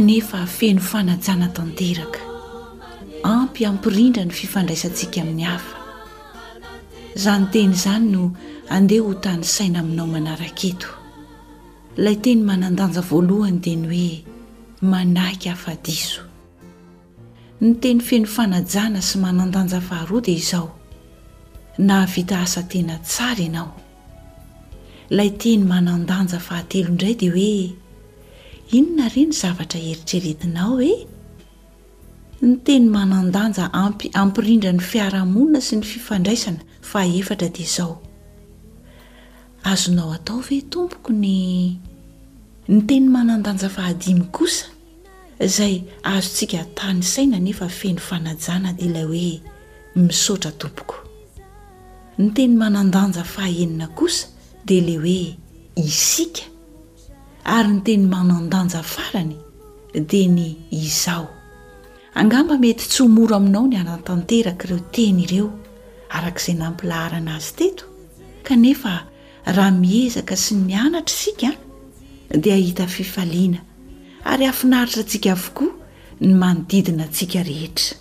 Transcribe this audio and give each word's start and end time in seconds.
nefa 0.00 0.46
feno 0.46 0.80
fanajana 0.90 1.48
tanteraka 1.54 2.20
ampyampirindra 3.34 4.22
ny 4.26 4.32
fifandraisantsika 4.38 5.18
amin'ny 5.24 5.44
hafa 5.50 5.76
izany 7.16 7.44
teny 7.52 7.72
izany 7.78 8.04
no 8.14 8.22
andeha 8.74 9.04
ho 9.06 9.12
tany 9.24 9.42
saina 9.54 9.78
aminao 9.82 10.06
manaraketo 10.14 10.86
lay 12.04 12.16
teny 12.24 12.40
manandanja 12.48 13.02
voalohany 13.10 13.58
dia 13.64 13.76
ny 13.80 13.86
hoe 13.92 14.12
manahiky 14.92 15.48
hafa-diso 15.52 16.20
ny 17.62 17.70
teny 17.82 18.00
feno 18.08 18.26
fanajana 18.36 19.00
sy 19.08 19.16
manandanja 19.24 19.80
faharoadea 19.88 20.36
izao 20.40 20.68
na 21.78 22.06
vita 22.06 22.40
asa 22.46 22.62
tena 22.70 22.94
tsara 23.08 23.40
ianao 23.46 23.70
lay 25.16 25.30
teny 25.42 25.62
manandanja 25.72 26.38
fahatelo 26.46 26.88
indray 26.90 27.14
dia 27.20 27.32
hoe 27.34 27.74
inona 28.72 29.08
reny 29.14 29.32
zavatra 29.32 29.80
eritreretinao 29.80 30.68
hoe 30.76 30.88
eh? 30.92 31.06
ny 32.42 32.56
teny 32.64 32.88
manandanja 32.92 33.68
ampi 33.72 34.10
ampirindra 34.22 34.72
ny 34.72 34.82
fiarah-monina 34.90 35.60
sy 35.68 35.74
ny 35.78 35.84
fifandraisana 35.92 36.62
fa 36.90 37.00
efatra 37.18 37.48
dea 37.56 37.66
zao 37.76 37.94
azonao 39.70 40.10
atao 40.16 40.38
ve 40.46 40.58
tompoko 40.72 41.10
ny 41.12 41.34
ny 42.70 42.80
teny 42.88 43.06
manandanja 43.14 43.68
fa 43.74 43.82
hadimy 43.88 44.24
kosa 44.36 44.66
izay 45.46 45.74
azo 46.12 46.30
tsika 46.36 46.60
tany 46.78 47.02
saina 47.12 47.38
nefa 47.46 47.68
feny 47.80 47.96
fanajana 48.08 48.70
dea 48.76 48.86
ilay 48.86 49.06
hoe 49.10 49.32
misaotra 50.00 50.50
tompoko 50.60 50.96
ny 52.20 52.28
teny 52.36 52.54
manandanja 52.62 53.24
faenina 53.34 53.86
kosa 53.98 54.26
dea 54.66 54.82
lay 54.86 54.98
hoe 55.04 55.24
isika 55.86 56.44
ary 57.56 57.68
nyteny 57.74 58.02
manan-danja 58.12 58.82
farany 58.92 59.36
dia 60.12 60.26
ny 60.32 60.42
izao 60.78 61.22
angamba 62.20 62.58
mety 62.64 62.88
tsmoro 62.92 63.34
aminao 63.38 63.64
ny 63.70 63.76
anantanteraka 63.82 64.64
ireo 64.66 64.80
teny 64.94 65.20
ireo 65.26 65.48
araka 66.16 66.40
izay 66.42 66.56
nampilahara 66.60 67.16
ana 67.22 67.32
azy 67.38 67.52
teto 67.58 67.84
kanefa 68.46 68.92
raha 69.56 69.70
miezaka 69.84 70.34
sy 70.44 70.52
mianatra 70.68 71.16
sika 71.22 71.50
a 72.34 72.36
dia 72.42 72.54
ahita 72.60 72.84
fifaliana 72.96 73.60
ary 74.30 74.44
afinaritra 74.52 75.00
antsika 75.04 75.30
avokoa 75.38 75.72
ny 76.24 76.32
manodidina 76.42 77.02
antsika 77.08 77.38
rehetra 77.50 77.96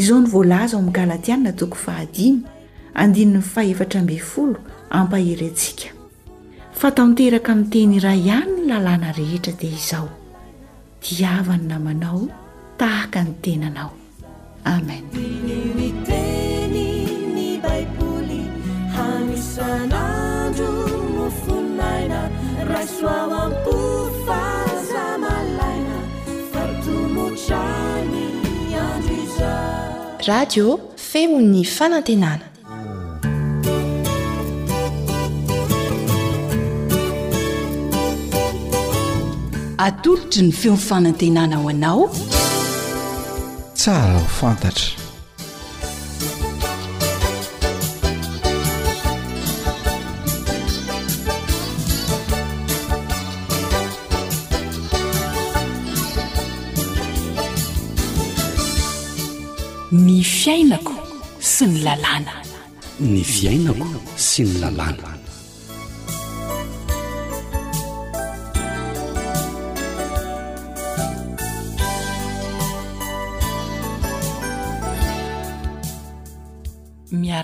izao 0.00 0.20
ny 0.22 0.28
voalaza 0.34 0.74
ao 0.76 0.82
amin'ny 0.82 0.96
galatianina 0.98 1.52
tokony 1.58 1.80
fahadina 1.84 2.46
andini'ny 3.00 3.42
fahevatrambeny 3.52 4.22
folo 4.32 4.58
ampaheryntsika 4.98 5.93
fa 6.80 6.90
tanteraka 6.96 7.52
ami'ny 7.54 7.70
teny 7.70 8.02
iraha 8.02 8.14
ihany 8.18 8.50
ny 8.50 8.66
lalàna 8.72 9.10
rehetra 9.18 9.52
dia 9.60 9.70
izao 9.78 10.08
diavany 11.04 11.66
namanao 11.70 12.20
tahaka 12.78 13.20
ny 13.26 13.32
tenanao 13.42 13.92
ameni 14.74 15.10
aio 23.10 23.50
radio 30.28 30.66
femon'ny 31.10 31.62
fanantenana 31.76 32.46
atolotra 39.78 40.40
ny 40.42 40.52
feomifanantenana 40.54 41.56
ho 41.58 41.68
anao 41.70 42.02
tsara 43.74 44.14
ho 44.14 44.26
fantatra 44.38 45.02
ny 59.90 60.20
fiainako 60.22 60.94
sy 61.50 61.64
ny 61.72 61.80
lalàna 61.86 62.36
ny 63.02 63.22
fiainako 63.34 63.88
sy 64.28 64.42
ny 64.50 64.56
lalàna 64.64 65.22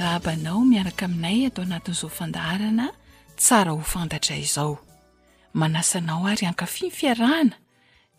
rahabanao 0.02 0.60
miaraka 0.70 1.04
aminay 1.04 1.46
atao 1.52 1.64
anatin'izao 1.68 2.08
fandaharana 2.18 2.86
tsara 3.40 3.70
ho 3.76 3.82
fantatra 3.92 4.34
izao 4.44 4.74
manasanao 5.58 6.24
ary 6.32 6.44
ankafi 6.50 6.82
ny 6.88 6.90
fiarahana 6.98 7.56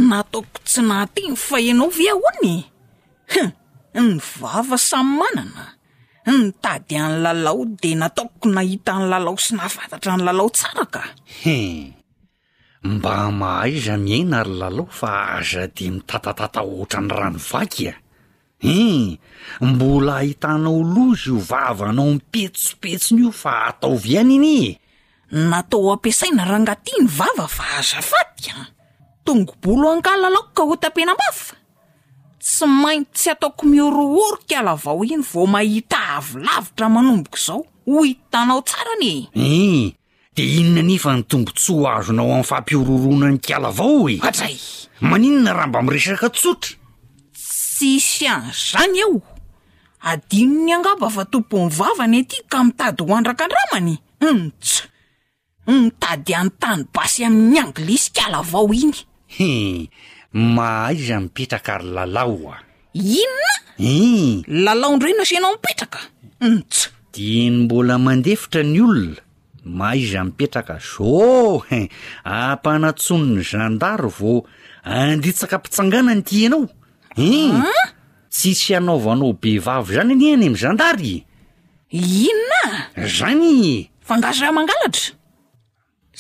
fiainona 0.07 0.09
nataoko 0.11 0.57
tsy 0.69 0.81
nah 0.89 1.05
tiny 1.15 1.37
fahinao 1.47 1.87
viahony 1.99 2.55
ny 4.05 4.15
vava 4.39 4.77
samy 4.89 5.15
manana 5.23 5.65
ny 6.31 6.51
tady 6.65 6.97
an' 6.97 7.23
lalao 7.25 7.65
de 7.83 7.91
nataoko 8.01 8.47
nahita 8.57 8.93
any 8.97 9.07
lalao 9.13 9.37
sy 9.45 9.53
nahafantatra 9.57 10.13
ny 10.17 10.23
lalao 10.27 10.49
tsara 10.57 10.85
ka 10.95 11.03
he 11.43 11.59
mba 12.93 13.15
mahaiza 13.41 13.95
miaina 14.05 14.39
ry 14.47 14.55
lalao 14.61 14.87
fa 15.01 15.11
azade 15.37 15.85
mitatatata 15.95 16.61
ohatra 16.73 17.01
ny 17.07 17.11
rano 17.21 17.41
vakya 17.51 17.95
en 18.77 19.19
mbola 19.71 20.13
ahitanao 20.23 20.79
lozy 20.95 21.27
io 21.33 21.39
vavanao 21.51 22.09
mipetsopetsina 22.17 23.19
io 23.25 23.31
fa 23.43 23.53
ataovy 23.71 24.11
any 24.23 24.37
ny 24.45 24.57
natao 25.51 25.87
ampiasaina 25.95 26.43
ra 26.51 26.57
ngati 26.65 26.93
ny 27.01 27.07
vava 27.19 27.47
fa 27.57 27.65
azafatya 27.81 28.55
tongobolo 29.25 29.85
hanykany 29.91 30.21
lalao 30.25 30.45
ka 30.57 30.63
ho 30.69 30.75
ta-pena 30.83 31.15
mafa 31.23 31.55
tsy 32.41 32.67
mainty 32.67 33.11
tsy 33.13 33.31
ataoko 33.31 33.67
miorohoro 33.67 34.41
kala 34.49 34.73
avao 34.73 35.05
iny 35.05 35.23
vo 35.33 35.47
mahita 35.47 35.99
avolavitra 36.17 36.89
manomboka 36.89 37.39
izao 37.39 37.61
ho 37.87 38.05
itanao 38.05 38.63
tsaranye 38.65 39.29
e 39.35 39.47
eh, 39.57 39.93
de 40.35 40.43
inona 40.61 40.83
nefa 40.83 41.13
ny 41.17 41.23
tombontsy 41.29 41.73
ho 41.73 41.85
azonao 41.89 42.33
amin'ny 42.33 42.49
fampiororona 42.49 43.29
ny 43.33 43.39
kala 43.45 43.69
avao 43.69 44.09
e 44.11 44.17
atray 44.25 44.57
maninona 45.01 45.53
raha 45.53 45.67
mba 45.69 45.83
miresaka 45.83 46.29
tsotra 46.33 46.75
tsysy 47.35 48.25
any 48.27 48.49
zany 48.57 48.99
eo 49.05 49.21
adiminy 50.09 50.73
angaba 50.73 51.11
fa 51.11 51.25
tompo 51.25 51.61
ny 51.61 51.69
vavany 51.69 52.17
aty 52.21 52.39
ka 52.49 52.65
mitady 52.65 53.05
hoandraka 53.05 53.45
an-dramany 53.45 53.99
untso 54.21 54.85
hm, 55.69 55.85
mitady 55.85 56.35
any 56.35 56.51
tany 56.59 56.85
basy 56.95 57.25
amin'ny 57.25 57.59
anglisy 57.61 58.11
kala 58.17 58.39
avao 58.41 58.73
inyh 58.75 59.01
eh, 59.39 59.89
mahaiza 60.33 61.21
mipetraka 61.21 61.75
ary 61.75 61.85
lalaoa 61.97 62.57
inona 62.95 63.55
i 63.79 64.45
lalaondre 64.65 65.11
no 65.19 65.25
sianao 65.27 65.53
mipetraka 65.59 65.99
nts 66.41 66.79
mm, 66.87 66.93
diany 67.13 67.57
mbola 67.67 67.99
mandefitra 67.99 68.63
ny 68.63 68.81
olona 68.81 69.21
mahaiza 69.65 70.25
mipetraka 70.25 70.79
zoe 70.91 71.91
ampanatsono 72.25 73.27
ny 73.35 73.43
jandaro 73.43 74.09
va 74.09 74.33
anditsaka 74.85 75.59
mpitsangana 75.59 76.15
ny 76.15 76.23
iti 76.23 76.43
anao 76.47 76.67
en 77.17 77.57
ah? 77.67 77.89
tsisy 78.31 78.75
anaovanao 78.79 79.33
be 79.33 79.59
vavy 79.59 79.95
zany 79.95 80.13
anyany 80.15 80.35
amin'y 80.47 80.61
zandary 80.63 81.27
inona 82.27 82.63
zany 83.17 83.91
fangazo 84.07 84.43
aha 84.45 84.53
mangalatra 84.53 85.13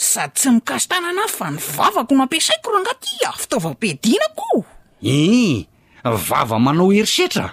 sady 0.02 0.32
tsy 0.35 0.49
mikasotana 0.56 1.08
anay 1.12 1.29
fa 1.29 1.50
ny 1.52 1.61
vavako 1.76 2.14
no 2.17 2.23
ampiasaiko 2.25 2.69
roa 2.73 2.81
angaty 2.81 3.11
afitaova-pedinako 3.31 4.47
ah, 4.64 5.05
ih 5.05 5.69
eh, 6.00 6.19
vava 6.29 6.56
manao 6.58 6.88
herisetra 6.94 7.49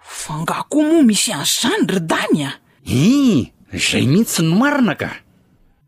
fa 0.00 0.32
ngakoa 0.44 0.84
moa 0.88 1.02
misy 1.08 1.32
an 1.32 1.44
zany 1.48 1.84
rydany 1.92 2.40
a 2.44 2.50
eh, 2.84 3.48
in 3.72 3.80
zay 3.90 4.04
mihintsy 4.06 4.42
nomarina 4.44 4.94
ka 5.00 5.10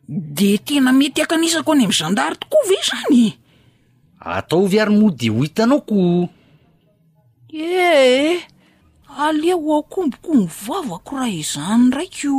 de 0.09 0.57
tena 0.65 0.93
mety 0.93 1.21
akanisako 1.23 1.71
any 1.73 1.85
am'y 1.85 1.97
zandary 2.01 2.37
tokoa 2.41 2.65
ve 2.69 2.79
zany 2.89 3.25
atao 4.21 4.65
vy 4.67 4.77
ary 4.81 4.95
moa 4.99 5.13
de 5.19 5.29
ho 5.29 5.41
hitanaoko 5.45 5.97
ehe 7.53 8.41
ali 9.27 9.53
ho 9.53 9.69
akomboko 9.81 10.33
ny 10.35 10.47
vavako 10.65 11.11
raha 11.17 11.29
izany 11.45 11.91
raikyo 11.93 12.33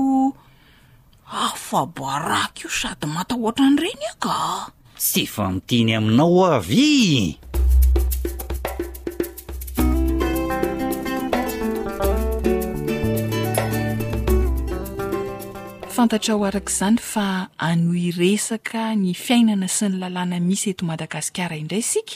faboarak 1.70 2.54
io 2.64 2.70
sady 2.80 3.08
matahoatra 3.16 3.66
nyireny 3.74 4.04
aka 4.14 4.36
tsy 5.02 5.24
fa 5.34 5.46
mitiny 5.56 5.92
aminao 6.00 6.40
avi 6.46 7.38
fantatra 15.96 16.34
ho 16.38 16.46
arak'izany 16.50 16.98
fa 17.12 17.28
anoy 17.70 18.06
resaka 18.22 18.86
ny 19.02 19.12
fiainana 19.26 19.68
sy 19.76 19.92
ny 19.92 19.96
lalàna 20.02 20.40
misy 20.48 20.70
eto 20.72 20.84
madagasikara 20.90 21.58
indray 21.62 21.84
sika 21.92 22.16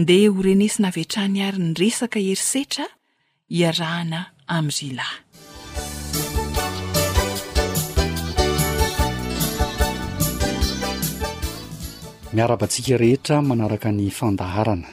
ndea 0.00 0.30
ho 0.32 0.38
renesy 0.46 0.78
navetrahny 0.82 1.38
ary 1.46 1.58
nyresaka 1.68 2.18
herisetra 2.26 2.86
iarahana 3.60 4.20
amzy 4.56 4.90
lahy 4.98 5.29
miarabantsika 12.32 12.96
rehetra 12.96 13.42
manaraka 13.42 13.90
ny 13.92 14.06
fandaharana 14.10 14.86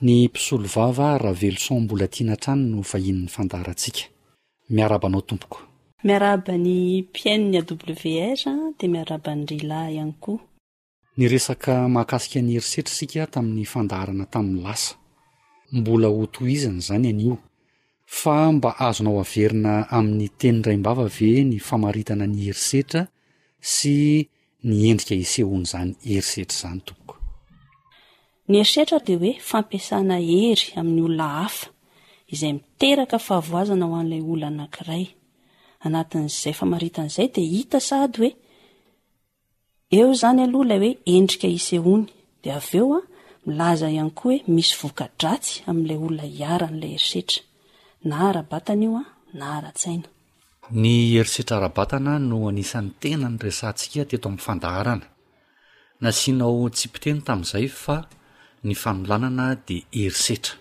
ny 0.00 0.24
mpisolo 0.28 0.64
vava 0.68 1.18
rahaveloson 1.20 1.80
mbola 1.84 2.08
tiana 2.08 2.36
trany 2.40 2.62
no 2.72 2.80
vahin'ny 2.80 3.28
fandaharantsika 3.28 4.00
miarabanao 4.72 5.20
tompoko 5.28 5.60
miaraba 6.04 6.56
ny 6.56 7.02
mpiainin'ny 7.04 7.58
aw 7.60 7.68
r 7.68 8.72
di 8.80 8.88
miarabany 8.88 9.44
relahy 9.52 9.96
ihany 10.00 10.14
koa 10.24 10.40
ny 11.20 11.28
resaka 11.28 11.84
mahakasika 11.88 12.40
ny 12.40 12.54
herisetra 12.56 12.94
sika 12.96 13.26
tamin'ny 13.28 13.64
fandaharana 13.68 14.24
tamin'ny 14.26 14.62
lasa 14.64 14.96
mbola 15.72 16.08
hotoizany 16.08 16.80
zany 16.80 17.08
anio 17.12 17.36
fa 18.08 18.48
mba 18.52 18.80
azona 18.80 19.10
o 19.12 19.20
averina 19.20 19.84
amin'ny 19.92 20.28
tenidraym-bava 20.40 21.08
ve 21.12 21.44
ny 21.44 21.58
famaritana 21.60 22.24
ny 22.26 22.40
herisetra 22.48 23.08
sy 23.60 24.26
ny 24.64 24.84
endrika 24.90 25.14
isehony 25.18 25.62
izany 25.66 25.90
herisetra 26.06 26.54
izany 26.56 26.80
toko 26.86 27.14
ny 28.50 28.58
heritsetra 28.60 28.98
de 29.08 29.14
hoe 29.20 29.32
fampiasana 29.50 30.18
hery 30.28 30.64
amin'ny 30.80 31.00
olona 31.08 31.28
hafa 31.38 31.66
izay 32.34 32.52
miteraka 32.58 33.18
fahavoazana 33.26 33.86
ho 33.90 33.94
an'ilay 34.00 34.22
olona 34.32 34.48
anankiray 34.52 35.04
anatin'zay 35.86 36.54
famaritan'izay 36.60 37.28
de 37.36 37.42
hita 37.54 37.78
sady 37.90 38.14
hoe 38.24 38.30
eo 39.98 40.08
zany 40.22 40.40
aloha 40.46 40.64
ilay 40.66 40.80
hoe 40.84 40.92
endrika 41.16 41.48
isehony 41.58 42.04
de 42.42 42.48
avy 42.58 42.78
eo 42.82 42.88
a 43.00 43.02
milaza 43.46 43.86
ihany 43.96 44.12
koa 44.20 44.28
hoe 44.36 44.52
misy 44.56 44.72
voka 44.82 45.04
dratsy 45.20 45.52
amin'ilay 45.68 45.98
olona 46.04 46.24
hiara 46.36 46.66
n'ilay 46.70 46.92
herisetra 46.96 47.40
na 48.08 48.14
arabatany 48.28 48.82
io 48.86 48.92
a 49.02 49.04
nahara-tsaina 49.38 50.08
ny 50.74 51.14
herisetra 51.20 51.56
arabatana 51.56 52.18
no 52.18 52.48
anisan'ny 52.48 52.90
tena 53.00 53.28
ny 53.30 53.38
resantsika 53.46 54.02
teto 54.10 54.26
amin'ny 54.28 54.44
fandaharana 54.46 55.06
nasianao 56.04 56.64
tsipiteny 56.76 57.18
tamin'izay 57.28 57.68
fa 57.82 57.96
ny 58.66 58.74
fanolanana 58.82 59.46
de 59.68 59.76
herisetra 60.02 60.54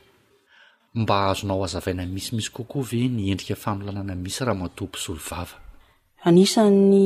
mba 1.02 1.16
azonao 1.32 1.62
azavaina 1.68 2.04
misimisy 2.16 2.52
kokoa 2.58 2.84
ve 2.92 3.02
nyendrika 3.18 3.56
fanolanana 3.64 4.16
misy 4.24 4.42
raha 4.46 4.58
matoampisolo 4.62 5.20
vava 5.30 5.56
asn'ny 6.30 7.06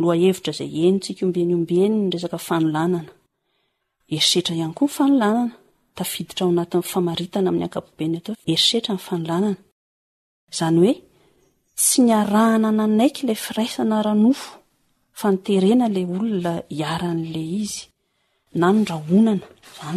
loa 0.00 0.14
hevitra 0.24 0.52
zay 0.58 0.70
entsika 0.88 1.20
ombenoben 1.26 1.94
saka 2.24 2.38
fanoaeisetra 2.48 4.52
ianykoa 4.60 5.04
ny 5.12 5.18
fatafiditra 5.22 6.46
o 6.46 6.48
anat'ny 6.52 6.82
fatana 6.92 7.48
amn'ny 7.50 7.64
akapobeny 7.68 8.14
ataoeseryo 8.20 11.04
tsy 11.82 12.00
niarahana 12.06 12.70
nanaiky 12.78 13.22
lay 13.28 13.38
firaisana 13.46 13.96
ranofo 14.06 14.50
faniterena 15.20 15.86
lay 15.94 16.04
olona 16.16 16.52
iaran'la 16.80 17.42
izynanoahoany 17.62 19.42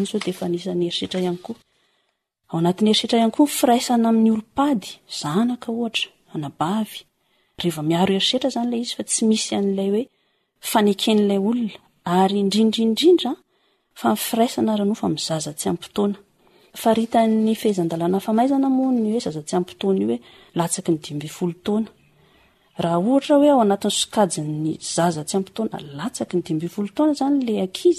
zao 0.10 0.20
defanisany 0.28 0.84
herisetra 0.88 1.20
any 1.30 1.40
koa 1.46 1.60
ao 2.50 2.56
anatny 2.62 2.88
herisetra 2.90 3.18
ihany 3.20 3.34
koa 3.38 3.48
yfiraisana 3.52 4.06
amin'ny 4.12 4.30
olopady 4.36 4.88
zanaka 5.22 5.68
oatra 5.82 6.08
anabavy 6.36 6.98
reva 7.62 7.82
miaro 7.90 8.12
erisetra 8.18 8.50
zanyla 8.56 8.76
izy 8.84 8.94
fa 8.98 9.04
tsy 9.10 9.22
misy 9.30 9.52
an'lay 9.60 9.90
oe 9.98 10.04
faneken'lay 10.72 11.40
olona 11.50 11.78
ary 12.20 12.36
indrindraindrindra 12.44 13.32
fa 14.00 14.08
firaisana 14.28 14.72
ranofo 14.80 15.04
ami 15.08 15.20
zazatsy 15.30 15.66
amiyptoana 15.72 16.18
faritan'ny 16.76 17.56
fehizandalana 17.62 18.20
famaizana 18.20 18.70
mony 18.70 19.02
hoe 19.14 19.20
zazatsy 19.28 19.56
ampitaonaio 19.60 20.08
hoe 20.12 20.20
latsaky 20.60 20.90
ny 20.94 20.98
dimbifolotaona 21.06 21.90
raha 22.84 22.98
ohatra 23.10 23.36
hoe 23.42 23.50
ao 23.54 23.62
anatin'ny 23.66 23.96
sokajiny 24.00 24.74
zazatsy 24.96 25.34
ampitona 25.38 25.78
latsaky 25.98 26.34
ny 26.38 26.44
dimbi 26.48 26.68
folo 26.76 26.90
taoana 26.96 27.14
zany 27.20 27.38
la 27.48 27.54
aki 27.68 27.92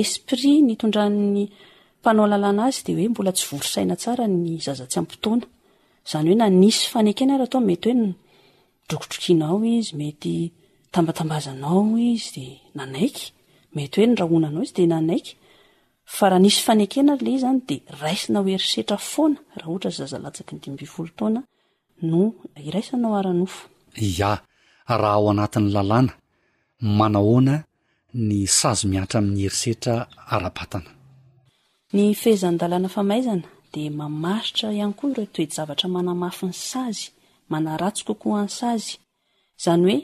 esprit 0.00 0.62
nytondran'ny 0.68 1.42
mpanao 2.00 2.26
lalàna 2.32 2.62
azy 2.68 2.78
de 2.86 2.92
hoe 2.96 3.06
mbola 3.12 3.32
tsy 3.36 3.44
vorosaina 3.50 3.94
tsara 4.00 4.24
ny 4.28 4.48
zazatsy 4.66 4.96
ampitona 5.02 5.46
zany 6.10 6.26
hoe 6.30 6.38
na 6.40 6.46
nisy 6.62 6.80
fanekena 6.92 7.34
ry 7.40 7.44
ato 7.46 7.58
mety 7.68 7.86
hoeny 7.92 8.08
drokidrokinao 8.88 9.56
izy 9.78 9.92
mety 10.02 10.32
tambatambazanao 10.92 11.84
izy 12.10 12.28
deaaonaaoyd 12.34 13.02
h 13.74 13.76
i 13.76 14.84
an 17.50 17.62
daa 18.34 18.42
oeietra 18.44 18.96
fana 19.12 19.38
ahohaazaza 19.62 20.16
latak 20.24 20.48
nydibiv 20.54 20.94
no 22.10 22.22
irainao 22.68 23.14
n 23.38 23.42
ia 24.10 24.30
raha 25.00 25.16
ao 25.18 25.26
anatiny 25.32 25.68
lalàna 25.76 26.12
manahona 26.98 27.54
ny 28.14 28.46
sazo 28.46 28.86
miatra 28.88 29.18
amin'ny 29.18 29.42
erisetra 29.46 29.94
arapatana 30.36 30.90
ny 31.94 32.06
fehizanydalana 32.22 32.88
famaizana 32.96 33.48
de 33.74 33.82
mamaritra 34.00 34.66
ihany 34.76 34.94
koa 34.98 35.10
ireo 35.14 35.26
toet 35.34 35.52
zavatra 35.58 35.86
manamafy 35.94 36.46
ny 36.50 36.54
sazy 36.70 37.04
manaratsy 37.52 38.02
kokoany 38.08 38.48
sazy 38.60 38.90
izany 39.58 39.82
hoe 39.86 40.00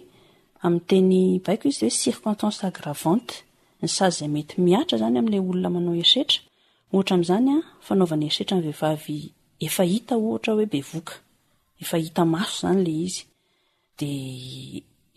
amin'nyteny 0.64 1.12
baiko 1.47 1.64
izy 1.71 1.83
hoe 1.87 1.99
circontence 2.02 2.61
agravante 2.71 3.37
ny 3.83 3.88
sazy 3.99 4.19
zay 4.26 4.29
mety 4.37 4.55
miatra 4.69 4.97
zany 5.02 5.17
am'lay 5.23 5.40
olona 5.49 5.71
manao 5.75 5.95
erisetra 6.02 6.38
ohatra 6.93 7.14
am'zanya 7.19 7.57
fanaovany 7.87 8.25
eriretra 8.29 8.57
n 8.59 8.62
vehivavy 8.67 9.19
efa 9.67 9.83
hita 9.93 10.14
ohatra 10.26 10.50
hoe 10.57 10.67
be 10.73 10.81
voka 10.90 11.14
efa 11.83 11.97
hita 12.05 12.23
maso 12.35 12.55
zany 12.67 12.81
le 12.87 12.93
izy 13.07 13.23
de 13.99 14.11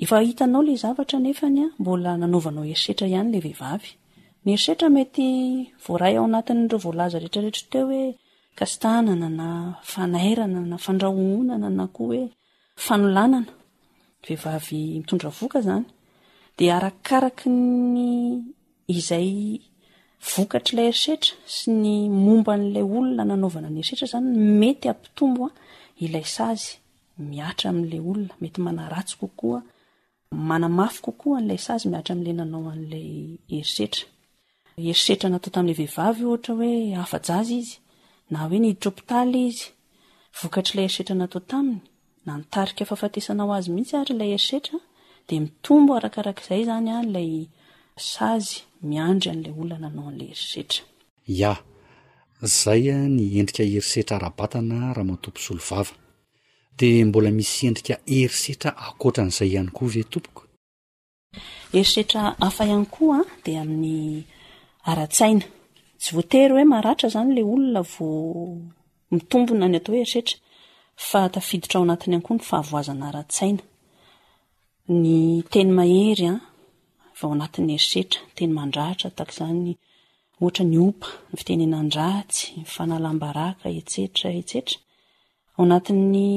efa 0.03 0.19
hitanao 0.19 0.63
lay 0.67 0.75
zavatra 0.83 1.17
nefanya 1.25 1.65
mbola 1.81 2.11
nanaovanao 2.21 2.65
erisetra 2.73 3.05
ihany 3.11 3.29
lay 3.33 3.41
vehivavy 3.45 3.89
ny 4.43 4.49
erisetra 4.55 4.87
mety 4.95 5.27
voaray 5.85 6.15
ao 6.17 6.23
anatinindreo 6.31 6.79
voalaza 6.85 7.17
reetrarehetra 7.23 7.65
teo 7.73 7.85
hoe 7.89 8.07
kastanana 8.59 9.27
nafanrna 9.41 10.47
nafandrahhonana 10.73 11.69
nako 11.79 12.01
oe 12.11 12.23
fanolnana 12.85 13.39
vehivavy 14.25 14.81
mitondravoka 14.99 15.57
zany 15.67 15.85
de 16.57 16.63
arakaraky 16.77 17.47
ny 17.95 18.03
izay 18.97 19.31
vokatr'lay 20.31 20.85
erisetra 20.91 21.31
sy 21.55 21.67
ny 21.83 21.87
momba 22.25 22.53
n'lay 22.63 22.85
olona 22.97 23.23
nanaovana 23.29 23.69
ny 23.73 23.79
erisetra 23.81 24.05
izany 24.09 24.27
mety 24.61 24.85
ampitomboa 24.93 25.49
ilay 26.05 26.25
say 26.37 26.57
miatra 27.31 27.67
aminlay 27.71 28.01
olona 28.11 28.33
mety 28.43 28.59
mana 28.67 28.81
ratsy 28.93 29.15
kokoa 29.23 29.59
manamafy 30.33 31.01
kokoa 31.01 31.37
an'lay 31.39 31.57
sazy 31.67 31.87
mihatra 31.89 32.13
am'lay 32.15 32.35
nanao 32.39 32.69
an'lay 32.75 33.07
herisetra 33.53 34.05
erisetra 34.89 35.27
natao 35.33 35.51
tamin'lay 35.55 35.77
vehivavy 35.81 36.23
ohatra 36.31 36.53
hoe 36.59 36.71
hafa-jazy 37.01 37.55
izy 37.61 37.75
na 38.31 38.37
hoe 38.43 38.57
niiditr 38.61 38.87
opitaly 38.91 39.41
izy 39.49 39.63
vokatr'ilay 40.39 40.85
herisetra 40.85 41.15
natao 41.21 41.41
taminy 41.51 41.79
na 42.25 42.31
nitarika 42.39 42.83
fahafatesanao 42.89 43.51
azy 43.57 43.69
mihitsy 43.75 43.95
atry 43.99 44.13
lay 44.21 44.29
herisetra 44.35 44.77
de 45.27 45.35
mitombo 45.45 45.91
arakarak'izay 45.97 46.61
zany 46.69 46.89
an'lay 46.99 47.31
s 48.07 48.11
azy 48.33 48.51
miandry 48.89 49.29
an'lay 49.33 49.53
olona 49.61 49.77
nanao 49.85 50.07
an'ly 50.11 50.25
herisetra 50.33 50.81
ia 51.37 51.51
zaya 52.61 52.97
ny 53.15 53.25
endrika 53.39 53.63
herisetra 53.69 54.13
ara-batana 54.17 54.77
raha 54.95 55.07
matompo 55.11 55.39
solovava 55.47 55.93
de 56.77 57.05
mbola 57.05 57.29
misy 57.37 57.65
endrika 57.67 57.95
herisetra 58.07 58.71
akotra 58.87 59.21
n'izay 59.25 59.49
ihany 59.53 59.69
koa 59.75 59.87
ve 59.93 60.03
tompoko 60.13 60.43
erisetra 61.79 62.21
hafa 62.43 62.63
ihany 62.65 62.85
koaa 62.95 63.23
de 63.43 63.51
amin'ny 63.63 64.23
ara-tsaina 64.91 65.45
tsy 66.01 66.09
voatery 66.17 66.53
hoe 66.55 66.65
maharatra 66.71 67.07
zany 67.15 67.29
lay 67.35 67.45
olona 67.53 67.81
vo 67.93 68.07
mitombona 69.13 69.67
ny 69.69 69.77
atao 69.79 69.93
erisetra 70.01 70.35
fa 71.09 71.19
tafiditra 71.33 71.75
ao 71.77 71.85
anatinyihany 71.87 72.25
koa 72.27 72.35
ny 72.37 72.43
fahavoazana 72.49 73.03
ara-tsaina 73.09 73.63
ny 75.03 75.15
teny 75.53 75.69
mahery 75.77 76.25
a 76.27 76.29
ah, 76.33 76.41
va 77.17 77.23
ao 77.27 77.33
anatin'ny 77.35 77.71
herisetra 77.75 78.19
teny 78.37 78.51
mandratra 78.59 79.07
tak' 79.17 79.33
izany 79.35 79.71
ohatra 80.41 80.63
ny 80.71 80.77
opa 80.87 81.07
ny 81.31 81.35
fitenenandratsy 81.39 82.43
nyfanalambaraka 82.59 83.67
etsetra 83.79 84.29
etsetra 84.41 84.77
ao 85.57 85.65
anatin'ny 85.65 86.31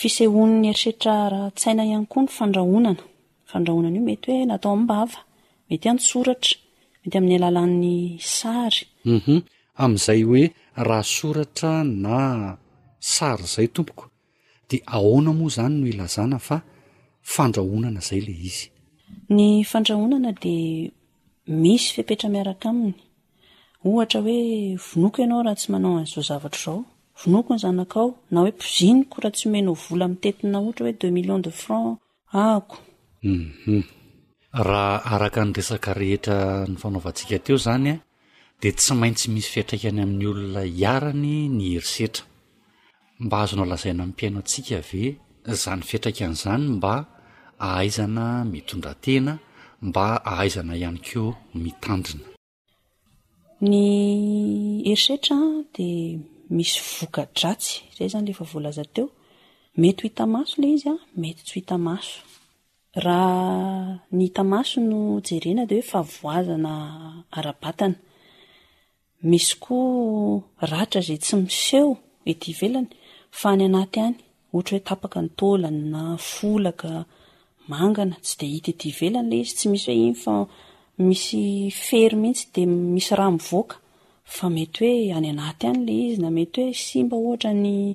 fisehon'ny 0.00 0.64
eriseritraratsy 0.72 1.64
aina 1.70 1.84
ihany 1.90 2.06
koa 2.12 2.22
ny 2.24 2.30
fandrahonana 2.38 3.02
fandrahonana 3.50 3.96
io 3.98 4.02
mety 4.08 4.28
hoe 4.34 4.44
natao 4.50 4.72
amin'ny 4.76 4.88
bava 4.92 5.20
mety 5.68 5.86
antsoratra 5.92 6.54
mety 7.02 7.14
amin'ny 7.18 7.36
alalan'ny 7.38 7.94
saryuum 8.38 9.16
mhm. 9.18 9.36
amin'izay 9.82 10.20
hoe 10.28 10.44
raha 10.88 11.04
soratra 11.16 11.72
na 12.04 12.18
sary 13.14 13.44
zay 13.54 13.66
tompoko 13.76 14.04
de 14.68 14.76
ahona 14.96 15.30
moa 15.38 15.50
izany 15.52 15.74
no 15.80 15.86
ilazana 15.92 16.38
fa 16.46 16.56
fandrahonana 17.34 18.00
zay 18.08 18.20
le 18.26 18.34
izy 18.48 18.66
ny 19.36 19.44
fandrahonana 19.70 20.30
de 20.44 20.56
misy 21.62 21.86
fipetra 21.94 22.26
miaraka 22.34 22.66
aminy 22.72 22.98
ohatra 23.88 24.18
hoe 24.26 24.38
vonoko 24.86 25.16
ianao 25.22 25.42
raha 25.46 25.58
tsy 25.60 25.68
manao 25.72 25.92
a'izao 26.00 26.24
zavatra 26.30 26.60
izao 26.62 26.78
onokony 27.28 27.58
zanakao 27.58 28.14
na 28.30 28.40
hoe 28.40 28.52
poziniko 28.52 29.16
raha 29.20 29.30
tsy 29.34 29.48
omeno 29.48 29.72
vola 29.72 30.06
mitetina 30.08 30.58
ohatra 30.60 30.86
hoe 30.86 30.92
deux 31.00 31.12
millions 31.12 31.42
de 31.44 31.50
francs 31.50 31.98
ahkouum 32.32 32.84
mhm. 33.66 33.82
raha 34.68 34.98
araka 35.14 35.40
ny 35.44 35.52
resaka 35.56 35.90
rehetra 36.00 36.38
ny 36.70 36.76
fanaovantsika 36.82 37.38
teo 37.44 37.56
zany 37.66 37.88
a 37.94 37.96
de 38.60 38.68
tsy 38.72 38.92
maintsy 39.00 39.26
misy 39.34 39.50
fietraikany 39.54 40.00
amin'ny 40.02 40.26
olona 40.30 40.62
hiarany 40.70 41.34
ny 41.56 41.64
herisetra 41.74 42.24
mba 43.24 43.36
azonao 43.42 43.66
lazaina 43.70 44.06
mpiaina 44.06 44.38
antsika 44.40 44.74
ave 44.80 45.02
za 45.62 45.70
ny 45.76 45.82
fietraika 45.90 46.22
an'izany 46.24 46.64
mba 46.76 46.94
ahaizana 47.66 48.24
mitondratena 48.52 49.32
mba 49.88 50.04
ahaizana 50.30 50.72
ihany 50.76 51.00
keo 51.06 51.28
mitandrina 51.64 52.24
ny 53.68 53.82
herisetraa 54.86 55.50
di 55.74 55.88
misy 56.56 56.76
voka 57.00 57.22
dratsy 57.36 57.72
zay 57.96 58.08
zany 58.12 58.26
lefa 58.28 58.44
voalaza 58.52 58.84
teo 58.94 59.06
mety 59.80 59.98
ho 60.02 60.08
hita 60.08 60.24
maso 60.34 60.54
la 60.60 60.68
izy 60.76 60.88
a 60.94 60.96
mety 61.20 61.40
tsy 61.46 61.52
ho 61.54 61.58
hita 61.62 61.76
maso 61.86 62.14
raha 63.04 63.42
ny 64.16 64.22
hita 64.26 64.42
maso 64.52 64.76
no 64.90 64.98
jerena 65.28 65.64
de 65.70 65.76
hoe 65.78 65.88
fahvoazana 65.90 66.72
arabatana 67.38 67.98
misy 69.30 69.52
koa 69.64 70.42
ratra 70.72 70.98
izay 71.02 71.20
tsy 71.24 71.34
miseho 71.44 71.90
ety 72.30 72.50
velany 72.60 72.88
fa 73.38 73.46
any 73.54 73.64
anaty 73.68 73.98
any 74.06 74.16
ohatra 74.54 74.74
hoe 74.76 74.86
tapaka 74.90 75.18
ny 75.24 75.30
tôlany 75.38 75.80
na 75.94 76.02
folaka 76.32 76.90
mangana 77.72 78.16
tsy 78.24 78.34
de 78.40 78.46
hita 78.52 78.70
eti 78.74 78.88
velany 78.98 79.26
lay 79.30 79.40
izy 79.44 79.52
tsy 79.58 79.66
misy 79.72 79.84
hoe 79.90 79.98
iny 80.06 80.16
fa 80.24 80.34
misy 81.08 81.40
fery 81.86 82.16
mihitsy 82.22 82.46
de 82.54 82.62
misy 82.94 83.12
raha 83.18 83.32
mivoaka 83.36 83.76
fa 84.34 84.48
mety 84.56 84.88
hoe 85.10 85.12
any 85.16 85.28
anaty 85.32 85.66
any 85.70 85.82
la 85.88 85.92
izy 86.08 86.20
na 86.24 86.30
mety 86.38 86.60
hoe 86.64 86.74
simba 86.86 87.16
oatra 87.28 87.52
nyn 87.52 87.94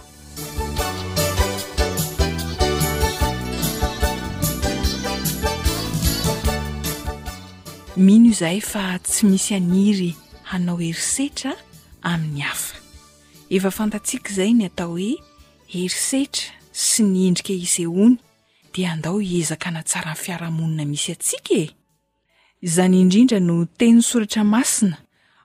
mino 7.97 8.29
izahay 8.29 8.61
fa 8.61 8.99
tsy 9.01 9.25
misy 9.25 9.55
aniry 9.57 10.09
hanao 10.51 10.77
herisetra 10.77 11.55
amin'ny 12.09 12.41
hafa 12.45 12.77
ef 13.57 13.63
fantatiaka 13.77 14.29
izay 14.33 14.51
ny 14.53 14.65
atao 14.69 14.89
hoe 14.93 15.17
herisetra 15.73 16.53
sy 16.71 17.01
ny 17.07 17.25
endrika 17.25 17.53
isehony 17.57 18.21
di 18.73 18.85
andao 18.85 19.17
hiezaka 19.17 19.71
na 19.71 19.81
tsara 19.83 20.13
ny 20.13 20.17
fiarahamonina 20.23 20.85
misy 20.85 21.11
atsika 21.17 21.53
e 21.57 21.71
zany 22.61 23.01
indrindra 23.01 23.39
no 23.41 23.65
teniny 23.65 24.05
soratra 24.05 24.43
masina 24.45 24.97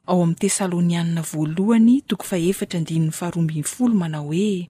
ao 0.06 0.20
amin'ny 0.22 0.36
tesalonianna 0.42 1.22
voalohanytoha 1.22 2.36
manao 4.00 4.26
hoe 4.28 4.68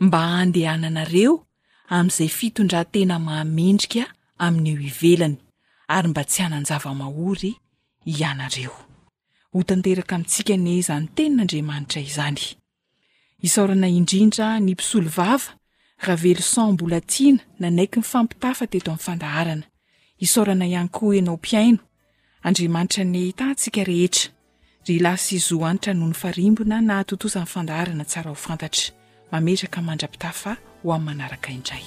mba 0.00 0.20
andehananareo 0.42 1.34
amin'izay 1.88 2.28
fitondrantena 2.38 3.18
mahamendrika 3.18 4.06
amin'eo 4.38 4.78
ivelany 4.90 5.38
ary 5.88 6.08
mba 6.08 6.24
tsy 6.24 6.42
hananjava 6.42 6.94
mahory 6.94 7.54
ianareo 8.04 8.72
ho 9.52 9.62
tanteraka 9.62 10.14
amintsika 10.14 10.56
ny 10.56 10.82
zany 10.82 11.06
tenin'andriamanitra 11.14 12.00
izany 12.02 12.40
isaorana 13.42 13.88
indrindra 13.88 14.60
ny 14.60 14.72
mpisolo 14.72 15.08
vava 15.10 15.54
ravelo 16.02 16.40
sanbolatiana 16.42 17.40
na 17.58 17.70
naiky 17.70 17.98
ny 18.00 18.04
fampitafa 18.04 18.66
teto 18.66 18.90
amin'ny 18.90 19.04
fandaharana 19.04 19.64
isaorana 20.18 20.66
ihany 20.66 20.88
ko 20.88 21.14
inao 21.14 21.36
mpiaino 21.36 21.78
andriamanitra 22.42 23.04
ny 23.04 23.28
htantsika 23.30 23.84
rehetra 23.84 24.30
ry 24.88 24.98
lasy 25.00 25.38
zo 25.38 25.64
anitra 25.66 25.94
noho 25.94 26.08
ny 26.08 26.14
farimbona 26.14 26.80
na 26.80 26.98
atotosa 26.98 27.38
mn'ny 27.40 27.52
fandaharana 27.52 28.04
tsara 28.04 28.30
ho 28.30 28.34
fantatra 28.36 28.90
mametraka 29.32 29.82
mandrapitafa 29.82 30.56
ho 30.82 30.88
ami'ny 30.92 31.04
manaraka 31.06 31.48
indray 31.52 31.86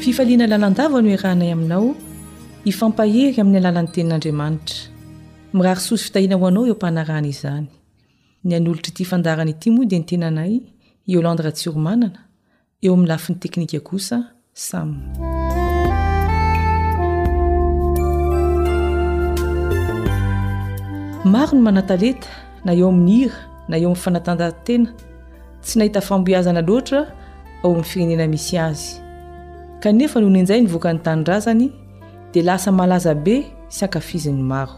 fifaliana 0.00 0.46
lalandava 0.46 1.02
no 1.02 1.08
herahanay 1.14 1.52
aminao 1.56 1.86
hifampahery 2.66 3.36
amin'ny 3.42 3.58
alalany 3.62 3.88
tenin'andriamanitra 3.94 4.76
mirary 5.56 5.82
sosy 5.88 6.04
fitahiana 6.06 6.36
ho 6.40 6.44
anao 6.50 6.62
eo 6.68 6.72
mpahanarana 6.78 7.28
izany 7.34 7.66
ny 8.46 8.52
anolotra 8.56 8.88
ity 8.92 9.04
fandarany 9.10 9.50
ity 9.54 9.68
moa 9.74 9.84
dia 9.90 9.98
ny 10.00 10.06
tenanay 10.10 10.52
iolandra 11.12 11.50
tsiromanana 11.56 12.18
eo 12.84 12.90
amin'ny 12.94 13.08
lafin'ny 13.10 13.38
teknika 13.42 13.78
kosa 13.88 14.16
samiy 14.54 15.04
maro 21.32 21.52
no 21.56 21.60
manataleta 21.66 22.26
na 22.64 22.72
eo 22.80 22.88
amin'ny 22.94 23.10
hira 23.18 23.40
na 23.70 23.76
eo 23.82 23.88
amin'ny 23.92 24.00
fanatandantena 24.04 24.88
tsy 25.64 25.74
nahita 25.78 26.00
famboiazana 26.08 26.62
loatra 26.68 26.98
ao 27.62 27.70
amin'ny 27.72 27.84
firenena 27.90 28.24
misy 28.34 28.56
azy 28.68 29.04
kanefa 29.80 30.20
no 30.20 30.28
ny 30.28 30.40
an'ijay 30.42 30.60
nyvoka 30.60 30.92
ny 30.92 31.00
tanyndrazany 31.00 31.70
dia 32.32 32.42
lasa 32.44 32.72
malaza 32.72 33.14
be 33.14 33.46
sakafiziny 33.72 34.42
maro 34.44 34.72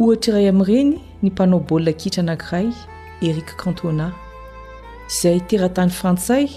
ohatra 0.00 0.40
iray 0.40 0.48
amin'ireny 0.52 0.92
ny 1.22 1.28
mpanao 1.30 1.60
baolina 1.60 1.92
kitra 1.92 2.22
anagiray 2.24 2.72
eriq 3.28 3.50
cantona 3.60 4.06
izay 5.08 5.40
teratany 5.48 5.90
frantsay 6.00 6.48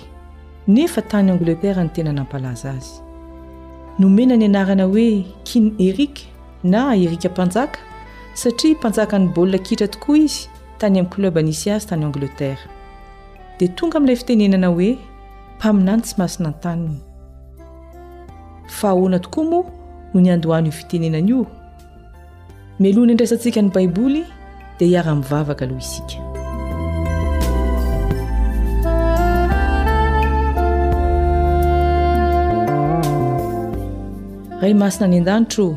nefa 0.67 1.01
tany 1.01 1.31
angletere 1.31 1.83
ny 1.83 1.89
tena 1.95 2.13
nampalaza 2.13 2.71
azy 2.71 3.01
nomena 3.99 4.37
ny 4.37 4.45
anarana 4.47 4.85
hoe 4.87 5.25
kin 5.43 5.75
eriq 5.87 6.17
na 6.63 6.95
erika 6.95 7.29
mpanjaka 7.29 7.79
satria 8.39 8.75
mpanjaka 8.79 9.19
ny 9.19 9.27
baolia 9.35 9.59
kitra 9.59 9.87
tokoa 9.87 10.17
izy 10.17 10.47
tany 10.79 10.99
amin'ny 10.99 11.11
clube 11.13 11.39
anisy 11.39 11.71
azy 11.71 11.87
tany 11.91 12.05
angletere 12.07 12.59
dia 13.59 13.67
tonga 13.75 13.97
amin'ilay 13.97 14.15
fitenenana 14.15 14.67
hoe 14.71 14.95
mpaminany 15.59 16.01
tsy 16.01 16.15
mahasina 16.17 16.49
ntanyny 16.55 16.97
fa 18.67 18.89
ahoana 18.89 19.19
tokoa 19.19 19.45
moa 19.45 19.63
no 20.13 20.21
ny 20.21 20.31
andohany 20.31 20.65
io 20.65 20.71
fitenenanyio 20.71 21.45
melohana 22.79 23.11
indraisantsika 23.11 23.61
ny 23.61 23.69
baiboly 23.69 24.23
dia 24.79 24.87
hiara-mivavaka 24.87 25.65
aloha 25.65 25.79
isika 25.79 26.17
ray 34.61 34.73
masina 34.73 35.05
any 35.07 35.17
an-danitro 35.17 35.67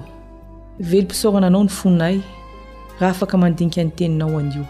velom-pisorana 0.90 1.46
anao 1.46 1.64
ny 1.64 1.68
fonnay 1.70 2.16
raha 3.00 3.12
afaka 3.12 3.38
mandinika 3.38 3.84
ny 3.84 3.90
teninao 3.96 4.38
an'io 4.38 4.66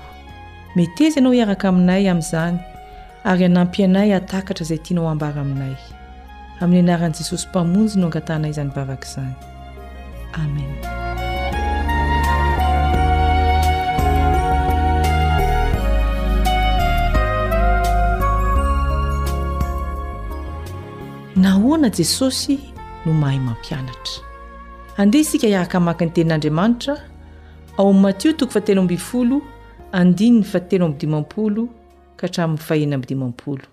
metezy 0.77 1.19
anao 1.19 1.35
iaraka 1.35 1.69
aminay 1.69 2.09
amin'izany 2.11 2.57
ary 3.25 3.45
anampy 3.45 3.85
anay 3.85 4.13
atakatra 4.15 4.65
izay 4.65 4.79
tianao 4.85 5.09
ambara 5.09 5.41
aminay 5.41 5.75
amin'ny 6.61 6.81
anaran'i 6.93 7.15
jesosy 7.15 7.47
mpamonjy 7.51 7.99
no 7.99 8.07
angatana 8.07 8.49
izany 8.53 8.71
vavaka 8.77 9.07
izany 9.09 9.35
amen 10.33 10.81
nahoana 21.45 21.89
jesosy 21.99 22.57
no 23.07 23.13
mahay 23.21 23.39
mampianatra 23.39 24.23
andeha 24.99 25.23
isika 25.25 25.47
hiaaka 25.47 25.81
maky 25.87 26.05
ny 26.05 26.11
tenin'andriamanitra 26.15 26.95
ao 27.79 27.91
n 27.95 27.99
matio 28.05 28.33
toofatelofol 28.39 29.31
andin 30.01 30.43
fatelo 30.53 30.85
mbidimaolo 30.89 31.63
ka 32.19 32.23
hatramin'ny 32.27 32.59
fahena 32.67 32.99
mbidimaolomat 32.99 33.71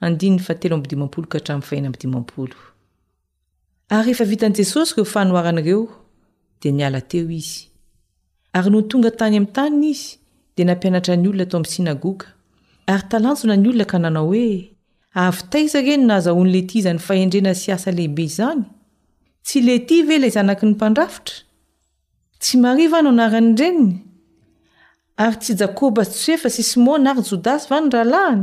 ary 0.00 0.34
rehefa 4.08 4.24
vitan'i 4.24 4.54
jesosy 4.56 4.94
reo 4.96 5.04
fanoharan'ireo 5.04 5.80
dia 6.62 6.72
niala 6.72 7.00
teo 7.10 7.28
izy 7.38 7.68
ary 8.58 8.70
no 8.74 8.80
tonga 8.90 9.10
tany 9.18 9.36
amin'ny 9.36 9.52
taniny 9.56 9.90
izy 9.92 10.10
dia 10.56 10.64
nampianatra 10.68 11.14
ny 11.20 11.28
olona 11.28 11.44
atao 11.44 11.58
amin'ny 11.58 11.72
synagoga 11.74 12.26
ary 12.92 13.04
talanjona 13.12 13.54
ny 13.62 13.68
olona 13.72 13.84
ka 13.92 13.98
nanao 14.04 14.26
hoe 14.30 14.48
avytaiza 15.24 15.78
reny 15.88 16.04
nahazaoany 16.10 16.50
lehitỳ 16.54 16.76
izany 16.82 17.00
fahendrena 17.06 17.52
sy 17.60 17.68
asa 17.76 17.90
lehibe 17.98 18.22
izany 18.28 18.62
tsy 19.46 19.58
lehitỳ 19.66 19.96
ve 20.08 20.14
ilay 20.16 20.32
zanaky 20.36 20.64
ny 20.66 20.72
mpandrafitra 20.74 21.36
tsy 22.42 22.54
mari 22.64 22.84
va 22.92 22.98
no 23.04 23.10
narani 23.18 23.48
ndreniny 23.52 23.90
ary 25.24 25.36
tsy 25.42 25.52
jakoba 25.60 26.02
sy 26.08 26.16
tsy 26.22 26.30
efa 26.36 26.48
sy 26.56 26.62
smona 26.72 27.06
ary 27.12 27.22
jodasy 27.30 27.66
va 27.70 27.76
ny 27.82 27.88
rahalahiny 27.94 28.42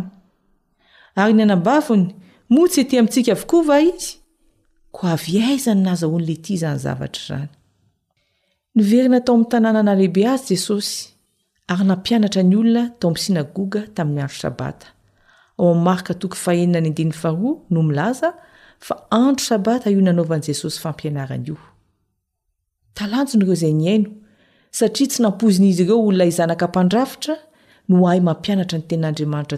ayny 1.15 1.41
anabavony 1.43 2.07
motsy 2.53 2.79
eti 2.81 2.95
amintsika 2.99 3.31
avokoa 3.35 3.63
va 3.69 3.77
izy 3.87 4.09
o 4.97 5.07
avyaizany 5.13 5.81
naza 5.85 6.05
oan'laity 6.13 6.49
izany 6.57 6.79
zavatra 6.85 7.25
zany 7.37 7.47
nyverina 8.75 9.17
tao 9.25 9.33
ami'nytanànanalehibe 9.35 10.23
azy 10.33 10.43
jesosy 10.53 10.93
ary 11.71 11.83
nampianatra 11.89 12.41
ny 12.49 12.53
olona 12.57 12.83
tao 12.99 13.09
amny 13.11 13.19
snagoga 13.27 13.81
tamin'ny 13.95 14.21
andro 14.25 14.37
sabataao 14.43 15.65
am'ymakatokh 15.73 16.37
noilaza 17.73 18.29
fa 18.85 18.93
andro 19.21 19.43
sabata 19.49 19.87
io 19.93 20.01
nanaovan'jesosy 20.07 20.77
fampianaran'ioanjonyireo 20.83 23.55
zay 23.61 23.73
naino 23.83 24.09
satria 24.77 25.07
tsy 25.09 25.19
nampozin'izy 25.23 25.83
ireo 25.83 25.97
olona 26.07 26.25
izanaka 26.31 26.67
pandrafitra 26.75 27.35
no 27.89 27.95
ay 28.11 28.19
mampianatra 28.27 28.75
nyteninadamaitra 28.79 29.57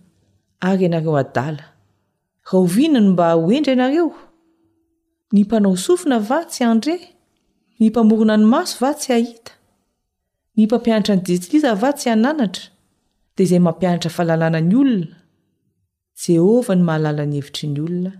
ary 0.61 0.85
ianareo 0.85 1.17
adala 1.17 1.63
raovina 2.51 2.99
no 2.99 3.11
mba 3.11 3.25
hoendra 3.33 3.73
ianareo 3.73 4.11
ny 5.31 5.41
mpanao 5.43 5.77
sofina 5.85 6.17
va 6.29 6.39
tsy 6.49 6.63
andre 6.63 6.95
ny 7.79 7.87
mpamorona 7.89 8.35
ny 8.37 8.45
maso 8.53 8.77
va 8.81 8.91
tsy 8.99 9.09
ahita 9.17 9.51
ny 10.55 10.61
mpampianatra 10.65 11.15
ny 11.15 11.21
disikiza 11.25 11.69
va 11.81 11.89
tsy 11.97 12.09
hananatra 12.09 12.65
dia 13.35 13.43
izay 13.45 13.61
mampianatra 13.67 14.09
fahalalana 14.15 14.59
ny 14.69 14.75
olona 14.81 15.11
jehovah 16.21 16.75
ny 16.77 16.83
mahalala 16.87 17.23
ny 17.29 17.35
hevitry 17.37 17.65
ny 17.73 17.79
olona 17.85 18.11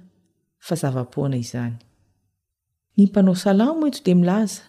fa 0.65 0.73
zava-poana 0.82 1.38
izany 1.43 1.77
ny 2.97 3.01
mpanao 3.08 3.36
salamo 3.45 3.84
eto 3.89 3.99
dia 4.06 4.15
milaza 4.21 4.63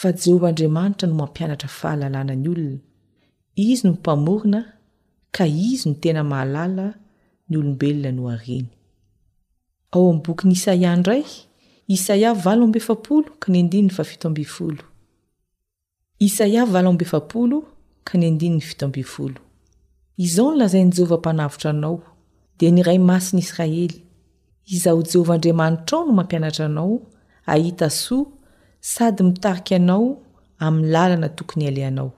fa 0.00 0.08
jehovahandriamanitra 0.22 1.04
no 1.10 1.14
mampianatra 1.22 1.68
fahalalanany 1.78 2.48
olona 2.52 2.80
izy 3.66 3.82
no 3.86 3.90
mpamorona 3.98 4.60
ka 5.36 5.44
izy 5.70 5.84
no 5.88 5.94
tena 6.02 6.22
mahalala 6.32 6.86
ao 7.54 7.60
am'y 10.10 10.22
bokyny 10.22 10.52
isaia 10.52 10.96
ndray 10.96 11.22
isaia 11.22 11.34
y 11.88 11.94
isaia 16.18 16.64
val 16.64 16.86
ambefaolo 16.86 17.64
ka 18.04 18.18
ny 18.18 18.26
andininy 18.26 18.60
fito 18.60 18.86
ambifolo 18.86 19.40
izao 20.18 20.48
ny 20.52 20.56
lazain' 20.60 20.90
jehovah 20.92 21.18
mpanavitra 21.18 21.70
anao 21.70 22.02
dia 22.58 22.70
niray 22.70 22.98
masiny 22.98 23.40
israely 23.42 23.96
izaho 24.74 25.02
jehovahandriamanitrao 25.02 26.02
no 26.06 26.12
mampianatra 26.18 26.66
anao 26.66 27.00
ahita 27.46 27.90
soa 27.90 28.26
sady 28.80 29.22
mitariky 29.22 29.74
anao 29.74 30.18
amin'ny 30.58 30.90
lalana 30.92 31.28
tokony 31.28 31.66
alianao 31.68 32.10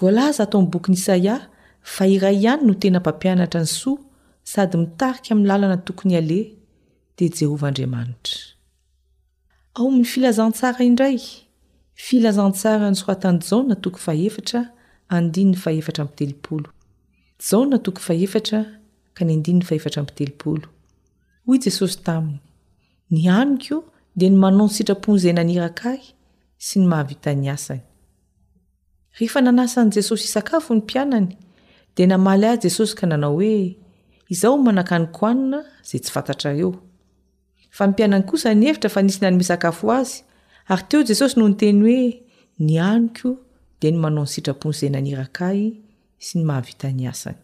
vola 0.00 0.32
za 0.32 0.42
atao 0.42 0.60
am'ybokyny 0.60 0.94
isaia 0.96 1.36
fa 1.94 2.04
iray 2.14 2.34
ihany 2.42 2.62
no 2.66 2.72
tena 2.82 2.98
mpampianatra 3.02 3.60
ny 3.64 3.70
soa 3.80 3.98
sady 4.52 4.76
mitarika 4.82 5.28
amin'ny 5.32 5.48
lalana 5.50 5.76
tokony 5.86 6.12
aleha 6.20 6.52
dia 7.16 7.28
jehovah 7.38 7.68
andriamanitra 7.70 8.38
aoy 9.80 10.00
filazantsara 10.12 10.80
indray 10.88 11.16
filazantsara 12.06 12.86
ny 12.92 12.96
soatan'ny 13.02 13.40
jaona 13.48 13.74
tokoy 13.84 14.02
fahefatra 14.06 14.60
andinny 15.16 15.54
fahefatra 15.64 16.02
mpitelopolo 16.08 16.68
ja 17.72 17.78
tokony 17.86 18.04
faheatra 18.08 18.58
ka 19.16 19.22
ny 19.26 19.32
andinn 19.38 19.62
faefatra 19.68 20.00
mitelopolo 20.08 20.66
hoy 21.46 21.58
jesosy 21.64 21.96
taminy 22.06 22.38
ny 23.14 23.22
aniko 23.40 23.76
dia 24.18 24.28
ny 24.32 24.38
manonsy 24.44 24.74
sitrapon'izay 24.78 25.34
nanirakay 25.38 26.00
sy 26.66 26.74
ny 26.80 26.86
mahavitany 26.92 27.44
asany 27.56 27.82
rehefa 29.18 29.40
nanasan' 29.46 29.90
jesosy 29.96 30.24
isakafo 30.30 30.70
ny 30.74 30.80
mpianany 30.86 31.30
dia 31.98 32.06
namaly 32.06 32.46
ahy 32.48 32.58
jesosy 32.64 32.92
ka 33.00 33.04
nanao 33.10 33.32
hoe 33.38 33.54
izaho 34.34 34.56
manankanykoanina 34.66 35.58
izay 35.86 36.00
tsy 36.02 36.10
fantatrareo 36.14 36.68
fa 37.76 37.84
mypianany 37.90 38.24
kosa 38.30 38.50
ny 38.58 38.66
evitra 38.70 38.88
fa 38.94 39.00
nisy 39.04 39.18
ny 39.22 39.26
anomisakafo 39.30 39.84
azy 39.98 40.12
ary 40.72 40.84
teo 40.90 41.00
jesosy 41.08 41.34
no 41.38 41.44
nyteny 41.50 41.78
hoe 41.86 42.00
nianiko 42.66 43.28
dia 43.80 43.90
ny 43.92 43.98
manao 44.04 44.24
ny 44.26 44.32
sitrapon'izay 44.34 44.90
nanirakay 44.94 45.60
sy 46.24 46.32
ny 46.38 46.42
mahavita 46.48 46.86
ny 46.98 47.04
asany 47.12 47.38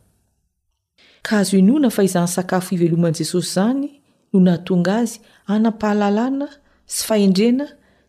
ka 1.26 1.32
azo 1.40 1.54
i 1.60 1.62
no 1.68 1.74
na 1.82 1.88
fa 1.96 2.06
izany 2.08 2.28
sakafo 2.36 2.68
hiveloman'i 2.74 3.18
jesosy 3.20 3.50
izany 3.52 3.86
no 4.32 4.38
nahatonga 4.46 4.94
azy 5.02 5.14
anam-pahalalàna 5.52 6.46
sy 6.94 7.00
fahendrena 7.08 7.66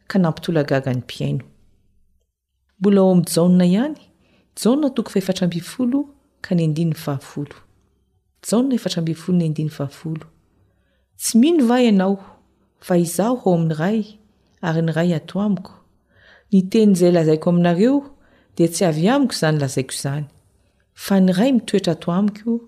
ka 0.09 0.15
nampitolagaga 0.23 0.91
ny 0.93 1.01
mpiaino 1.01 1.41
tsy 11.15 11.37
mino 11.41 11.65
va 11.69 11.77
ianao 11.81 12.15
fa 12.85 12.95
izao 12.97 13.35
ao 13.45 13.53
amin'ny 13.55 13.73
ray 13.81 14.01
ary 14.67 14.81
ny 14.85 14.91
ray 14.97 15.09
ato 15.17 15.35
amiko 15.47 15.73
ny 16.51 16.59
tenyizay 16.71 17.11
lazaiko 17.15 17.47
aminareo 17.51 17.95
di 18.55 18.63
tsy 18.73 18.83
avy 18.89 19.05
amiko 19.15 19.33
izany 19.37 19.57
lazaiko 19.63 19.93
izany 19.97 20.25
fa 21.05 21.15
ny 21.23 21.29
ray 21.37 21.51
mitoetra 21.55 21.91
ato 21.95 22.07
amiko 22.19 22.51
no 22.51 22.59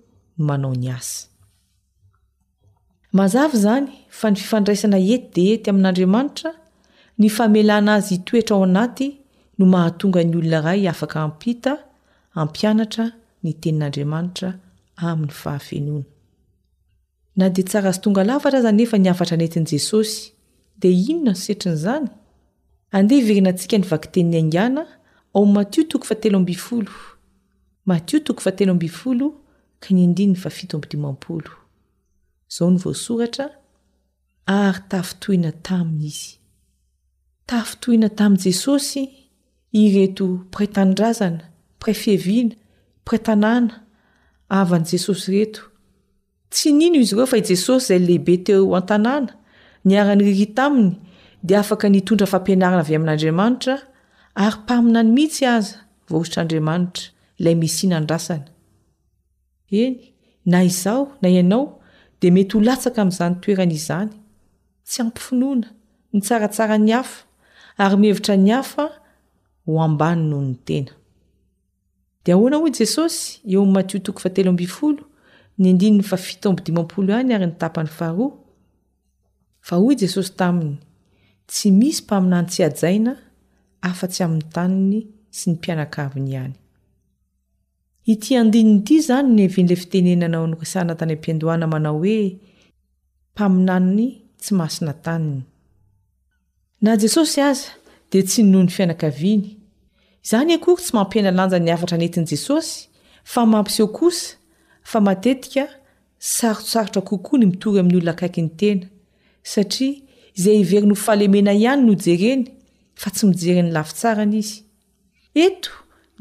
manao 0.47 0.73
ny 0.81 0.87
azy 0.97 1.15
mazav 3.17 3.51
zany 3.65 3.87
fa 4.19 4.25
ny 4.31 4.35
fifandraisana 4.41 4.97
eti 5.15 5.27
de 5.35 5.43
ety 5.53 5.67
amin'andriamanitra 5.71 6.51
ny 7.19 7.27
famelana 7.37 7.91
azy 7.99 8.13
itoetra 8.17 8.53
ao 8.55 8.63
anaty 8.69 9.07
no 9.57 9.63
mahatonga 9.73 10.19
ny 10.27 10.33
olona 10.39 10.59
ray 10.67 10.81
afaka 10.93 11.17
ampita 11.27 11.71
ampianatra 12.41 13.05
ny 13.43 13.51
tenin'andriamanitra 13.63 14.49
amin'ny 15.09 15.33
fahafenoana 15.41 16.05
na 17.39 17.45
dia 17.53 17.65
tsara 17.69 17.89
azy 17.91 18.01
tonga 18.03 18.23
lafatra 18.29 18.57
azany 18.59 18.77
nefa 18.79 18.97
ni 18.99 19.09
afatra 19.13 19.35
anetin'n' 19.37 19.69
jesosy 19.73 20.17
dia 20.81 20.91
inona 21.11 21.33
no 21.35 21.41
setrin'izany 21.43 22.05
andeha 22.97 23.19
hiverena 23.19 23.49
antsika 23.51 23.75
ny 23.79 23.85
vakitenin'ny 23.91 24.39
angiana 24.43 24.83
ao 25.35 25.43
matio 25.55 25.81
toko 25.91 26.05
fa 26.09 26.15
telo 26.21 26.37
ambyfolo 26.41 26.91
matio 27.89 28.17
toko 28.27 28.41
fa 28.45 28.51
telo 28.57 28.71
ambyfolo 28.75 29.25
ka 29.81 29.89
nyandininy 29.97 30.37
fafito 30.43 30.73
ambidimampolo 30.77 31.51
izao 32.49 32.67
ny 32.71 32.77
voasoratra 32.83 33.45
ary 34.63 34.81
tafitohina 34.91 35.51
tami 35.67 36.05
izy 36.11 36.29
tafitohina 37.49 38.07
tamin' 38.19 38.41
jesosy 38.45 39.01
ireto 39.83 40.25
pretandrazana 40.53 41.43
prè 41.81 41.93
feviana 42.03 42.55
tanàna 43.15 43.69
avani 44.49 44.85
jesosy 44.85 45.31
reto 45.31 45.61
tsy 46.51 46.69
nino 46.77 46.97
izy 46.99 47.13
ireo 47.15 47.25
fa 47.31 47.37
i 47.37 47.43
jesosy 47.49 47.83
izay 47.93 47.99
lehibe 48.07 48.35
teo 48.45 48.59
ho 48.67 48.75
an-tanàna 48.79 49.31
niara-ny 49.85 50.23
ririta 50.25 50.63
aminy 50.67 50.95
dia 51.47 51.59
afaka 51.59 51.87
nitondra 51.89 52.27
fampianarana 52.33 52.81
avy 52.83 52.95
amin'n'andriamanitra 52.95 53.75
ary 54.43 54.57
mpamina 54.63 54.99
ny 55.03 55.11
mihitsy 55.17 55.43
aza 55.55 55.77
vao 56.09 56.19
ozitr'andriamanitra 56.21 57.03
ilay 57.39 57.55
mesina 57.61 57.97
ndrasana 57.99 58.47
eny 59.83 59.95
na 60.51 60.59
izao 60.69 61.03
na 61.21 61.27
ianao 61.35 61.63
dia 62.19 62.31
mety 62.35 62.53
ho 62.55 62.59
latsaka 62.67 62.97
amin'izany 63.01 63.35
toerana 63.43 63.73
izany 63.79 64.11
tsy 64.87 64.97
ampifinoana 65.03 65.67
nytsaratsara 66.13 66.75
ny 66.85 66.91
hafa 66.97 67.21
ary 67.83 67.95
mihevitra 68.01 68.35
ny 68.37 68.51
hafa 68.55 68.83
hoambany 69.65 70.21
nohony 70.29 70.55
tena 70.67 70.91
ahoana 72.31 72.57
hoa 72.57 72.69
jesosy 72.69 73.39
eo 73.53 73.61
am'matio 73.63 73.99
toko 73.99 74.19
fahtelo 74.19 74.49
ambifolo 74.49 75.03
ny 75.57 75.69
andininy 75.69 76.03
fa 76.03 76.17
fito 76.17 76.49
ambodimampolo 76.49 77.13
iany 77.13 77.33
ary 77.35 77.45
nytapany 77.45 77.87
fahroa 77.87 78.33
fa 79.61 79.75
hoy 79.75 79.95
jesosy 79.95 80.33
taminy 80.37 80.77
tsy 81.47 81.71
misy 81.71 82.03
mpaminany 82.03 82.47
tsy 82.47 82.63
ajaina 82.63 83.13
afa-tsy 83.81 84.23
amin'ny 84.23 84.43
taniny 84.55 85.01
sy 85.29 85.49
ny 85.49 85.55
mpianakaviny 85.55 86.29
ihany 86.31 86.55
iti 88.05 88.35
andininyidi 88.35 88.95
izany 88.95 89.29
ny 89.35 89.43
avian'lay 89.45 89.77
fitenena 89.81 90.25
anao 90.25 90.47
nyresana 90.47 90.95
tany 90.95 91.13
am-piandoana 91.13 91.67
manao 91.67 91.97
hoe 91.99 92.37
mpaminaniny 93.33 94.07
tsy 94.41 94.51
masina 94.57 94.93
taniny 94.93 95.41
na 96.81 96.95
jesosy 97.01 97.39
aza 97.51 97.69
de 98.11 98.21
tsy 98.23 98.43
nyno 98.43 98.63
ny 98.63 98.69
fianakaviany 98.75 99.56
zany 100.29 100.53
akory 100.59 100.81
tsy 100.83 100.91
mampiana 100.97 101.31
lanja 101.37 101.59
ny 101.65 101.71
afatra 101.75 101.95
anetin'i 101.97 102.27
jesosy 102.31 102.71
fa 103.31 103.41
mampiseo 103.53 103.87
kosa 103.97 104.35
fa 104.89 104.97
matetika 105.07 105.63
sarosarotra 106.31 107.01
kokoa 107.09 107.37
ny 107.41 107.45
mitory 107.51 107.77
amin'ny 107.81 107.97
olona 107.99 108.13
akaiky 108.15 108.41
ny 108.45 108.49
tena 108.61 108.85
satria 109.51 110.01
izay 110.39 110.57
everiny 110.63 110.93
h 110.95 110.99
falemena 111.07 111.51
ihany 111.61 111.81
no 111.87 111.93
jereny 112.05 112.43
fa 113.01 113.09
tsy 113.15 113.23
mijeren'ny 113.31 113.71
lafitsara 113.75 114.23
n' 114.31 114.35
izy 114.41 114.57
eto 115.45 115.71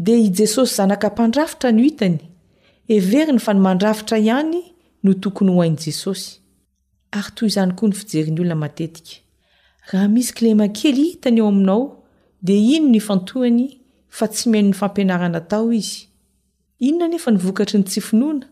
dia 0.04 0.16
i 0.26 0.28
jesosy 0.38 0.72
zanaka 0.78 1.06
mpandrafitra 1.14 1.68
no 1.76 1.82
itany 1.90 2.18
everiny 2.96 3.38
fa 3.44 3.50
ny 3.56 3.60
mandrafitra 3.66 4.16
ihany 4.28 4.58
no 5.04 5.10
tokony 5.22 5.52
hoain' 5.56 5.78
jesosy 5.84 6.28
arytoyizany 7.18 7.72
koa 7.78 7.88
ny 7.90 7.94
fijeriny 8.00 8.38
olona 8.42 8.56
matetika 8.64 9.14
raha 9.90 10.08
misy 10.14 10.30
kilemankely 10.36 11.02
hitany 11.10 11.38
eo 11.40 11.48
aminao 11.52 11.82
dia 12.46 12.62
inon 12.76 13.00
ftohay 13.06 13.56
fa 14.16 14.28
tsy 14.32 14.48
maino 14.50 14.68
ny 14.70 14.74
fampianarana 14.80 15.38
atao 15.42 15.72
izy 15.72 15.98
inona 16.78 17.08
nefa 17.12 17.30
nivokatry 17.34 17.76
ny 17.80 17.84
tsyfinoana 17.84 18.46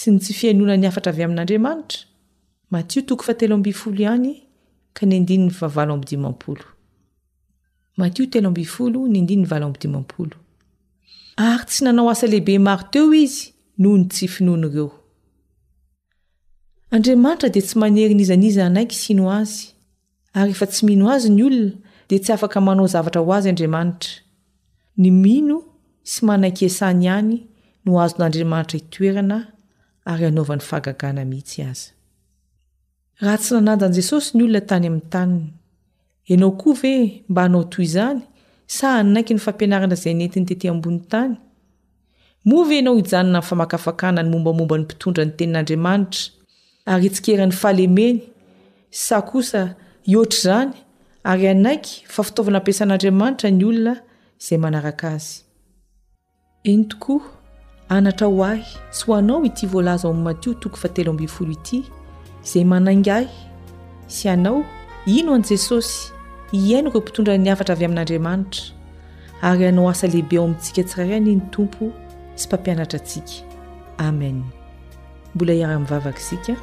sy 0.00 0.10
ny 0.10 0.18
tsy 0.20 0.32
fiainoana 0.38 0.76
ny 0.80 0.86
afatra 0.90 1.10
avy 1.12 1.22
amin'andriamanitra 1.26 2.00
matio 2.72 3.00
toko 3.08 3.22
fatelo 3.28 3.54
ambfolo 3.58 4.02
any 4.14 4.32
ka 4.96 5.02
ny 5.06 5.14
andinny 5.20 5.48
vvalombidimampolooo 5.50 6.64
ary 11.50 11.64
tsy 11.70 11.82
nanao 11.86 12.10
asa 12.10 12.26
lehibe 12.26 12.58
maro 12.68 12.84
teo 12.92 13.06
izy 13.24 13.44
noho 13.80 13.94
ny 13.98 14.06
tsyfinoana 14.12 14.66
ireo 14.72 14.88
andriamanitra 16.94 17.48
dia 17.54 17.62
tsy 17.66 17.76
maneri 17.82 18.14
nizan'iza 18.18 18.62
anaiky 18.70 18.96
sino 19.04 19.30
azy 19.38 19.60
ary 20.38 20.50
efa 20.56 20.66
tsy 20.66 20.82
mino 20.88 21.04
azy 21.14 21.28
ny 21.36 21.42
olona 21.48 21.72
dia 22.08 22.18
tsy 22.18 22.32
afaka 22.34 22.58
manao 22.66 22.86
zavatra 22.94 23.20
ho 23.22 23.30
azy 23.38 23.48
andriamanitra 23.52 24.23
hiaha 25.02 25.60
tsy 33.38 33.54
nanajan' 33.54 33.92
jesosy 33.92 34.36
ny 34.36 34.42
olona 34.42 34.60
tany 34.70 34.86
amin'ny 34.88 35.02
taniny 35.10 35.52
ianao 36.30 36.50
koa 36.60 36.74
ve 36.80 36.92
mba 37.28 37.40
anao 37.46 37.64
toy 37.72 37.84
izany 37.88 38.20
sa 38.76 38.86
anaiky 39.00 39.32
ny 39.36 39.40
fampianarana 39.44 39.94
zay 40.02 40.14
nentiny 40.18 40.46
tete 40.48 40.66
ambony 40.68 41.00
tany 41.10 41.34
moa 42.48 42.64
ve 42.68 42.78
anao 42.78 42.94
hijanona 42.98 43.38
ny 43.40 43.44
famakafakana 43.48 44.20
ny 44.22 44.28
mombamomba 44.32 44.76
ny 44.78 44.82
mpitondra 44.84 45.24
ny 45.24 45.32
tenin'andriamanitra 45.38 46.22
ary 46.86 47.08
tsikeran'ny 47.10 47.54
falemeny 47.62 48.18
sa 48.90 49.16
kosa 49.22 49.62
ihoatra 50.04 50.38
izany 50.38 50.70
ary 51.30 51.46
anaiky 51.54 51.92
fa 52.12 52.20
fitaovana 52.26 52.58
ampiasan'andriamanitra 52.60 53.48
ny 53.58 53.64
olona 53.70 53.94
izay 54.40 54.58
manaraka 54.58 55.08
azy 55.10 55.42
iny 56.64 56.84
tokoaa 56.88 57.24
anatra 57.94 58.26
ho 58.26 58.44
ahy 58.44 58.62
sy 58.90 59.04
ho 59.06 59.14
anao 59.18 59.44
ity 59.44 59.66
voalaza 59.66 60.08
o 60.08 60.12
mi'ny 60.12 60.24
matio 60.24 60.54
toko 60.62 60.76
fa 60.76 60.88
telo 60.88 61.10
ambfolo 61.12 61.52
ity 61.58 61.78
izay 62.44 62.64
manangahy 62.64 63.28
sy 64.16 64.28
anao 64.34 64.64
ino 65.06 65.34
an'i 65.34 65.48
jesosy 65.48 66.12
hiainoko 66.52 66.98
mpitondra 67.00 67.36
ni 67.38 67.50
afatra 67.50 67.74
avy 67.74 67.84
amin'andriamanitra 67.84 68.62
ary 69.42 69.66
anao 69.66 69.88
asa 69.90 70.06
lehibe 70.06 70.36
ao 70.38 70.44
amintsika 70.44 70.82
tsirariny 70.88 71.30
ny 71.36 71.40
tompo 71.52 71.84
sy 72.34 72.46
mpampianatra 72.46 72.98
antsika 73.00 73.32
amen 73.98 74.42
mbola 75.34 75.52
hiara-mivavakaisika 75.52 76.54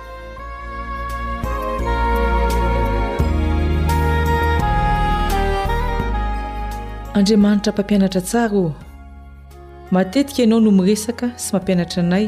andriamanitra 7.13 7.71
mpampianatra 7.73 8.21
tsara 8.21 8.53
ô 8.55 8.71
matetika 9.91 10.41
ianao 10.43 10.59
no 10.61 10.71
miresaka 10.71 11.27
sy 11.43 11.49
mampianatra 11.53 11.99
anay 12.03 12.27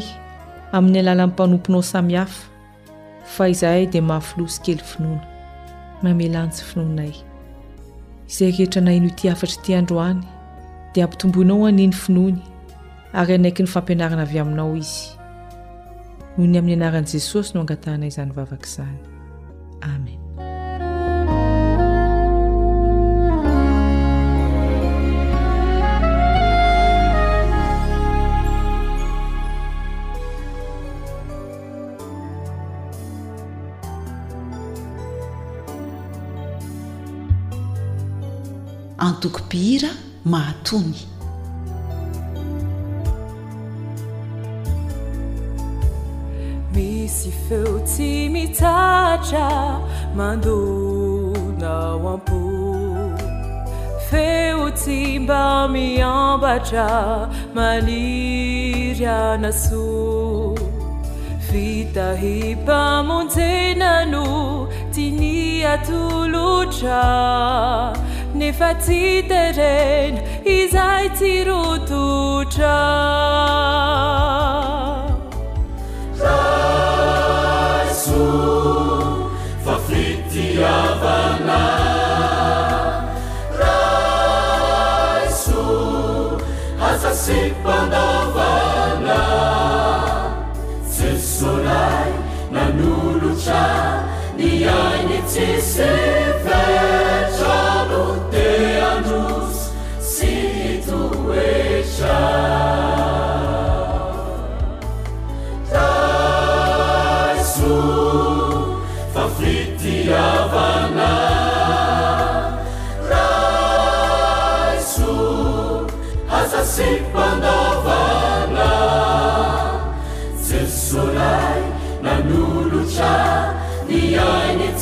amin'ny 0.76 1.00
alala 1.00 1.24
n'ny 1.26 1.32
mpanomponao 1.34 1.82
samihafa 1.92 2.42
fa 3.34 3.44
izahay 3.54 3.86
dia 3.92 4.02
mahafilosi 4.02 4.60
kely 4.66 4.84
finoana 4.90 5.24
mamelany 6.04 6.52
tsy 6.52 6.64
finonay 6.70 7.14
izay 8.30 8.52
rehetra 8.52 8.82
nayno 8.82 9.08
ity 9.12 9.30
afatra 9.34 9.56
iti 9.64 9.72
androany 9.80 10.22
dia 10.94 11.04
ampitomboinao 11.06 11.66
ani 11.66 11.88
ny 11.88 11.94
finoany 12.04 12.38
ary 13.20 13.34
anaiky 13.34 13.62
ny 13.64 13.68
fampianarana 13.74 14.22
avy 14.26 14.40
aminao 14.40 14.76
izy 14.82 15.02
noho 16.38 16.48
ny 16.52 16.58
amin'ny 16.60 16.76
anaran'i 16.76 17.12
jesosy 17.14 17.50
no 17.54 17.60
angatahnay 17.64 18.08
izany 18.12 18.32
vavaka 18.38 18.68
izany 18.70 18.98
amen 19.82 20.23
antokopira 39.04 39.90
maatony 40.32 40.98
misy 46.74 47.32
feo 47.48 47.74
tsy 47.90 48.08
mitsatra 48.36 49.46
mandonao 50.20 52.06
ampoo 52.14 53.08
feo 54.10 54.64
tsy 54.80 54.98
mba 55.26 55.42
miambatra 55.74 56.88
maniryana 57.56 59.52
so 59.64 59.84
fita 61.50 62.08
himpamonjena 62.24 63.92
no 64.14 64.26
tiniatolotra 64.94 67.04
efa 68.50 68.72
ty 68.86 69.02
terena 69.30 70.20
izay 70.58 71.06
tyrototra 71.18 72.90
ra 76.22 76.44
so 78.02 78.26
fa 79.66 79.76
fitiavana 79.88 81.62
raiso 83.60 85.70
asase 86.90 87.40
mpandavana 87.62 89.20
sesonai 90.98 92.12
nanolotra 92.56 93.64
ni 94.38 94.50
aini 94.76 95.20
tsese 95.32 96.23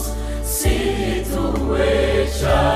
sitoetra 0.57 2.75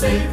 س 0.00 0.27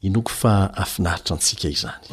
inoko 0.02 0.30
fa 0.30 0.74
afinaritra 0.74 1.37
antsika 1.37 1.68
izany 1.68 2.08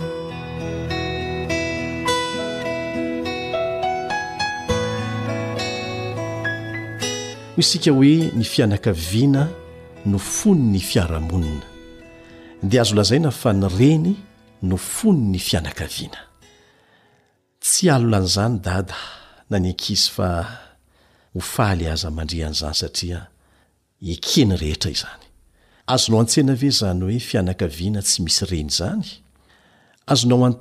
hoy 7.55 7.57
isika 7.57 7.91
hoe 7.91 8.29
ny 8.35 8.43
fianakaviana 8.43 9.47
no 10.05 10.17
fony 10.19 10.61
ny 10.71 10.79
fiaramonina 10.79 11.65
dia 12.63 12.81
azo 12.81 12.95
lazaina 12.95 13.31
fa 13.31 13.53
ny 13.53 13.67
reny 13.77 14.15
no 14.61 14.77
fony 14.77 15.27
ny 15.31 15.39
fianakaviana 15.39 16.24
tsy 17.65 17.89
alolanyizany 17.89 18.59
dada 18.61 18.97
na 19.49 19.57
nykisy 19.65 20.11
fa 20.15 20.29
oay 21.35 21.87
azandnznyyonaoayonsyiyonao 21.93 22.77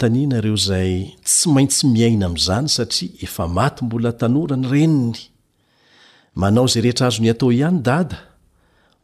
eaytsy 0.03 1.47
maintsy 1.55 1.83
miaina 1.95 2.27
azany 2.37 2.69
satria 2.77 3.11
efa 3.25 3.45
maty 3.59 3.79
mbola 3.85 4.13
tanorany 4.21 4.65
renny 4.73 5.19
manao 6.41 6.67
za 6.73 6.81
rehetra 6.81 7.07
azony 7.07 7.29
atao 7.31 7.51
ihany 7.53 7.79
dada 7.91 8.19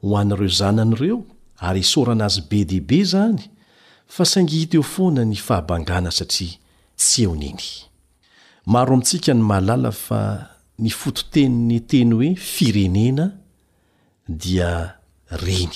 hoan'reo 0.02 0.48
zanan'reo 0.60 1.18
arysoanaazy 1.68 2.40
be 2.50 2.60
debe 2.70 3.00
zany 3.12 3.38
fa 4.14 4.24
snghit 4.32 4.74
eofoana 4.74 5.22
ny 5.24 5.36
fahangana 5.48 6.10
saiatsy 6.18 6.48
enny 7.24 7.88
maro 8.66 8.94
amitsika 8.94 9.32
ny 9.34 9.42
mahalala 9.42 9.92
fa 9.92 10.20
ny 10.78 10.90
fototeni'ny 10.92 11.80
teny 11.88 12.12
hoe 12.14 12.28
firenena 12.36 13.26
dia 14.28 14.96
reny 15.30 15.72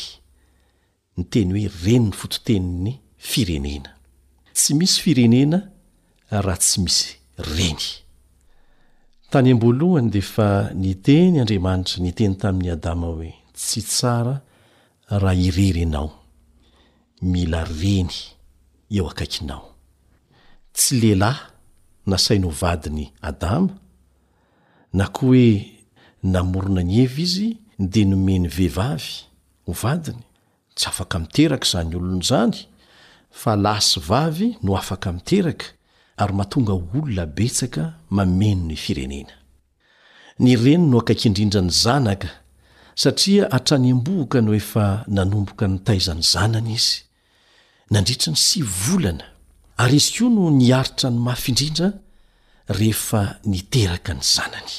ny 1.17 1.25
teny 1.33 1.49
hoe 1.55 1.67
reny 1.85 2.09
ny 2.11 2.15
fototeni'ny 2.21 2.93
firenena 3.17 3.91
tsy 4.55 4.75
misy 4.79 5.01
firenena 5.05 5.59
raha 6.31 6.57
tsy 6.61 6.81
misy 6.85 7.11
reny 7.57 7.81
tany 9.31 9.51
am-boalohany 9.53 10.11
de 10.15 10.21
fa 10.21 10.49
ny 10.75 10.95
teny 11.05 11.41
andriamanitra 11.43 12.03
ny 12.05 12.13
teny 12.13 12.37
tamin'ny 12.41 12.71
adama 12.77 13.07
hoe 13.17 13.31
tsy 13.57 13.81
tsara 13.87 14.37
raha 15.23 15.35
irerenao 15.49 16.11
mila 17.33 17.65
reny 17.65 18.13
eo 18.93 19.09
akaikinao 19.09 19.73
tsy 20.77 21.01
lehilahy 21.01 21.54
nasainy 22.07 22.49
vadiny 22.61 23.13
adama 23.23 23.69
na 24.93 25.07
ko 25.15 25.29
oe 25.33 25.55
namorona 26.23 26.83
ny 26.85 27.01
eva 27.05 27.21
izy 27.25 27.49
de 27.79 28.05
nomeny 28.05 28.49
veivavy 28.49 29.11
ho 29.67 29.73
vadiny 29.83 30.23
tsy 30.77 30.87
afaka 30.91 31.17
miteraka 31.23 31.67
izany 31.69 31.93
olon'izany 31.99 32.55
fa 33.41 33.57
la 33.57 33.75
sy 33.81 33.99
vavy 34.09 34.49
no 34.65 34.77
afaka 34.77 35.09
miteraka 35.17 35.67
ary 36.23 36.33
mahatonga 36.39 36.73
olona 36.79 37.25
betsaka 37.37 37.83
mameno 38.17 38.65
ny 38.71 38.77
firenena 38.85 39.35
ny 40.43 40.51
reny 40.65 40.85
no 40.91 41.01
ankaikindrindra 41.01 41.61
ny 41.65 41.73
zanaka 41.85 42.29
satria 43.01 43.49
hatranyambohika 43.53 44.39
no 44.47 44.53
efa 44.55 44.85
nanomboka 45.17 45.65
ny 45.71 45.79
taizany 45.87 46.23
zanany 46.33 46.71
izy 46.79 46.97
nandritrany 47.91 48.37
sy 48.39 48.61
volana 48.63 49.27
ary 49.83 49.97
izy 49.99 50.11
koa 50.19 50.31
no 50.33 50.51
niaritra 50.51 51.11
ny 51.11 51.19
mafy 51.27 51.51
indrindra 51.53 51.89
rehefa 52.79 53.23
niteraka 53.51 54.13
ny 54.15 54.23
zanany 54.35 54.75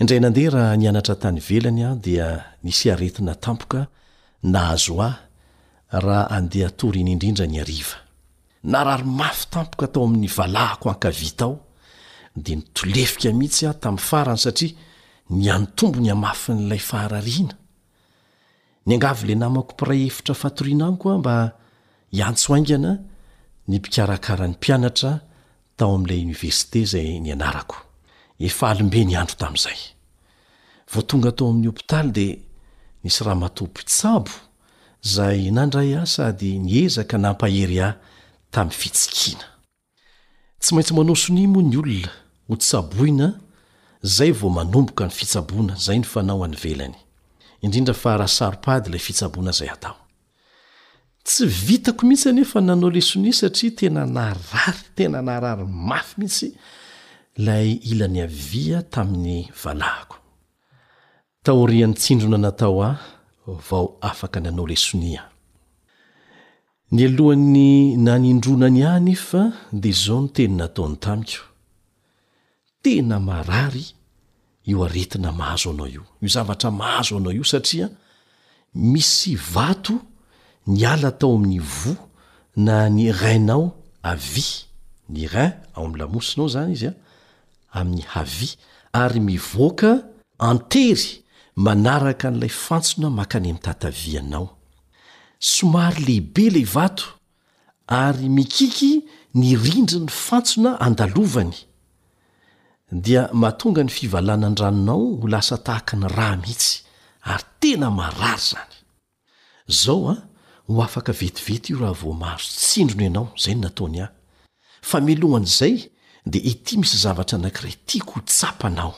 indray 0.00 0.20
nandehara 0.22 0.62
nyanatra 0.82 1.16
tany 1.22 1.40
velany 1.48 1.82
ah 1.88 1.94
dia 2.04 2.26
misy 2.64 2.86
aretina 2.94 3.34
tampoka 3.44 3.80
nahazo 4.52 4.94
ahy 5.08 5.16
raha 6.04 6.24
andeha 6.36 6.68
toriny 6.78 7.10
indrindra 7.14 7.46
ny 7.50 7.56
ariva 7.64 7.96
nararymafy 8.72 9.44
tampoka 9.54 9.84
atao 9.88 10.04
amin'ny 10.08 10.28
valahako 10.36 10.86
hankavita 10.90 11.44
ao 11.48 11.54
dea 12.44 12.56
nitolefika 12.58 13.28
mihitsy 13.38 13.64
a 13.66 13.72
tamin'ny 13.82 14.04
farany 14.08 14.40
satria 14.44 14.72
ny 15.38 15.48
ano 15.54 15.66
tombo 15.78 15.98
ny 16.04 16.10
amafy 16.16 16.50
n'lay 16.60 16.82
fahararihana 16.90 17.56
ny 18.86 18.92
angavy 18.94 19.22
lay 19.28 19.38
namako 19.40 19.72
piray 19.78 20.00
hefitra 20.06 20.34
fahatoriananykoa 20.40 21.14
mba 21.20 21.34
iantsoaingana 22.18 22.92
ny 23.68 23.78
mpikarakarany 23.78 24.54
mpianatra 24.58 25.12
tao 25.78 25.90
amn'lay 25.96 26.20
oniversite 26.26 26.78
zay 26.92 27.08
ny 27.24 27.30
anarako 27.36 27.76
efa 28.48 28.64
alombe 28.72 29.00
ny 29.08 29.14
andro 29.20 29.36
tam'izay 29.42 29.78
vo 30.92 31.00
tonga 31.08 31.28
atao 31.34 31.46
amin'ny 31.50 31.66
hopitaly 31.70 32.12
de 32.16 32.26
nisy 33.04 33.20
raha 33.26 33.38
matopo 33.42 33.80
tsabo 33.90 34.30
zay 35.16 35.40
nandray 35.56 35.92
ah 36.00 36.06
sady 36.14 36.50
nyezaka 36.68 37.16
nampahery 37.22 37.78
a 37.86 37.88
tami'ny 38.54 38.78
fitsikiana 38.82 39.46
tsy 40.62 40.70
maintsy 40.74 40.92
manosoni 40.98 41.42
moa 41.54 41.64
ny 41.70 41.76
olona 41.82 42.10
hotsaboina 42.48 43.26
zay 44.16 44.30
vo 44.40 44.48
manomboka 44.58 45.02
ny 45.06 45.12
fitsaboana 45.18 45.74
zay 45.84 45.98
ny 46.00 46.06
fanao 46.12 46.40
any 46.46 46.54
velany 46.64 46.96
indrindra 47.64 47.94
fa 48.02 48.10
raha 48.20 48.30
saropady 48.38 48.86
lay 48.92 49.02
fitsaboana 49.08 49.50
zay 49.60 49.70
atao 49.76 49.96
tsy 51.26 51.46
vitako 51.46 52.06
mihitsy 52.06 52.28
anefa 52.28 52.58
nanao 52.66 52.90
lesonia 52.94 53.32
satria 53.40 53.70
tena 53.76 54.02
narary 54.14 54.74
tena 54.96 55.18
nahrary 55.26 55.66
mafy 55.88 56.14
mihitsy 56.20 56.48
lay 57.46 57.68
ilan'ny 57.90 58.20
avia 58.26 58.78
tamin'ny 58.92 59.38
valahako 59.62 60.16
taorian'ny 61.46 61.94
tsindrona 62.00 62.38
natao 62.44 62.80
ah 62.90 62.96
vao 63.68 63.86
afaka 64.10 64.38
nanao 64.44 64.66
lesonia 64.70 65.22
ny 66.94 67.00
alohan'ny 67.08 67.70
nanindrona 68.06 68.66
ny 68.76 68.80
ahy 68.90 69.00
nefa 69.08 69.42
de 69.82 69.90
zao 70.02 70.18
noteny 70.24 70.54
nataony 70.60 70.96
tamiko 71.04 71.44
tena 72.82 73.16
marary 73.28 73.86
io 74.70 74.78
aretina 74.86 75.28
mahazo 75.38 75.66
anao 75.70 75.88
io 75.94 76.04
izavatra 76.28 76.68
mahazo 76.80 77.12
anao 77.16 77.32
io 77.38 77.46
satria 77.52 77.86
misy 78.74 79.32
vato 79.54 79.94
ny 80.66 80.82
ala 80.86 81.10
tao 81.14 81.34
amin'ny 81.38 81.60
vo 81.62 81.94
na 82.64 82.88
ny 82.90 83.10
reinao 83.14 83.70
avy 84.10 84.44
ny 85.12 85.26
rein 85.30 85.52
ao 85.74 85.86
ami'nylamosinao 85.86 86.48
zany 86.54 86.74
izy 86.74 86.88
an 86.90 86.98
amin'ny 87.78 88.02
havy 88.14 88.48
ary 89.02 89.20
mivoaka 89.26 89.90
antery 90.50 91.22
manaraka 91.64 92.28
n'lay 92.30 92.52
fantsona 92.66 93.08
maka 93.18 93.38
any 93.38 93.50
amin'ntatavianao 93.50 94.46
somary 95.54 96.00
lehibe 96.08 96.42
iley 96.50 96.66
vato 96.74 97.06
ary 98.02 98.28
mikiky 98.36 98.92
nirindri 99.38 99.98
ny 100.02 100.10
fantsona 100.26 100.70
andalovany 100.86 101.56
dia 103.04 103.22
mahatonga 103.40 103.82
ny 103.86 103.92
fivalanan 103.96 104.54
ranonao 104.60 105.04
ho 105.20 105.26
lasa 105.30 105.56
tahaka 105.66 105.94
ny 106.00 106.06
raha 106.16 106.36
mihitsy 106.42 106.72
ary 107.32 107.46
tena 107.60 107.88
marary 107.98 108.42
zany 108.48 108.74
zao 109.70 110.10
a 110.10 110.14
ho 110.68 110.82
afaka 110.82 111.12
vetivety 111.12 111.72
io 111.72 111.78
raha 111.78 111.92
voamahazo 111.94 112.48
tsindrono 112.50 113.02
ianao 113.04 113.26
izay 113.30 113.52
y 113.54 113.54
nataony 113.60 114.00
aho 114.02 114.10
fa 114.88 114.98
milohan'izay 115.00 115.76
dia 116.30 116.42
ity 116.50 116.74
misy 116.80 116.96
zavatra 117.04 117.34
anankiray 117.38 117.74
tiako 117.86 118.12
ho 118.14 118.20
tsapanao 118.28 118.94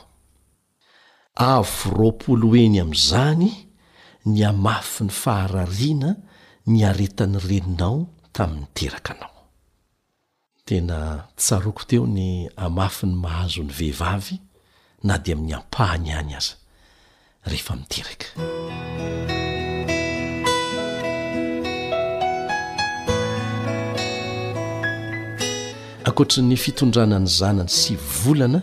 avoropolo 1.51 2.49
heny 2.57 2.81
amin'izany 2.83 3.49
ny 4.33 4.39
hamafy 4.47 5.03
ny 5.05 5.11
faharariana 5.23 6.11
ny 6.73 6.79
aretany 6.89 7.39
reninao 7.49 7.99
tamin'ny 8.35 8.67
teraka 8.75 9.13
anao 9.15 9.37
tena 10.67 10.99
tsaroko 11.37 11.83
teo 11.89 12.07
ny 12.07 12.49
amafi 12.57 13.05
ny 13.07 13.15
mahazony 13.25 13.73
vehivavy 13.79 14.37
na 15.05 15.19
dia 15.19 15.35
amin'ny 15.35 15.53
ampahany 15.55 16.11
any 16.13 16.35
aza 16.37 16.55
rehefa 17.45 17.77
miteraka 17.77 18.27
akoatra 26.11 26.41
ny 26.43 26.57
fitondranany 26.57 27.29
zanany 27.29 27.69
sy 27.69 27.93
volana 28.19 28.61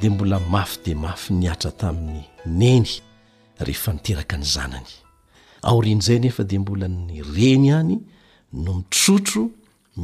dia 0.00 0.10
mbola 0.14 0.38
mafy 0.50 0.78
de 0.84 0.92
mafy 0.94 1.32
niatra 1.40 1.72
tamin'ny 1.80 2.22
neny 2.58 2.86
rehefa 3.66 3.90
niteraka 3.94 4.36
ny 4.40 4.46
zanany 4.56 4.92
aorian' 5.68 5.98
izay 6.02 6.20
nefa 6.22 6.42
dia 6.50 6.60
mbola 6.62 6.86
ny 6.88 7.18
reny 7.34 7.66
any 7.80 7.96
no 8.64 8.72
mitrotro 8.78 9.42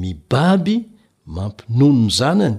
mibaby 0.00 0.76
mampinono 1.34 2.06
ny 2.06 2.10
zanany 2.20 2.58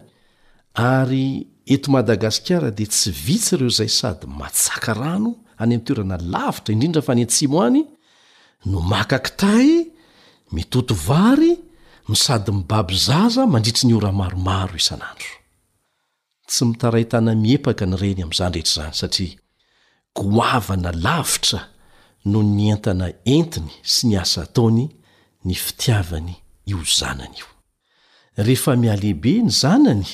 ary 0.73 1.47
eto 1.73 1.87
madagasikara 1.95 2.71
dia 2.77 2.87
tsy 2.91 3.11
vitsa 3.25 3.55
ireo 3.59 3.69
zay 3.79 3.89
sady 3.99 4.25
matsaka 4.39 4.93
rano 5.01 5.31
any 5.61 5.73
amin'toerana 5.75 6.17
lavitra 6.33 6.71
indrindra 6.73 7.01
fa 7.07 7.13
ny 7.15 7.21
etsimo 7.27 7.59
any 7.67 7.81
no 8.65 8.77
makakitay 8.93 9.69
mitotovary 10.55 11.53
ny 12.09 12.15
sady 12.17 12.51
mibabyzaza 12.51 13.45
mandritry 13.45 13.85
ny 13.87 13.93
o 13.93 13.99
ra 14.01 14.09
maromaro 14.19 14.73
isan'andro 14.81 15.29
tsy 16.49 16.61
mitarahitana 16.69 17.31
miepaka 17.45 17.83
nyreny 17.91 18.21
amin'izany 18.25 18.53
rehetra 18.65 18.83
izany 18.89 18.97
satria 19.01 19.37
koavana 20.17 20.89
lavitra 21.05 21.59
no 22.31 22.39
ny 22.55 22.63
entana 22.73 23.05
entiny 23.35 23.69
sy 23.93 24.01
ny 24.09 24.15
asa 24.23 24.41
taony 24.55 24.85
ny 25.47 25.53
fitiavany 25.63 26.33
io 26.71 26.79
zanany 26.99 27.37
io 27.41 27.49
rehefa 28.45 28.71
mialehibe 28.83 29.33
ny 29.45 29.51
zanany 29.61 30.07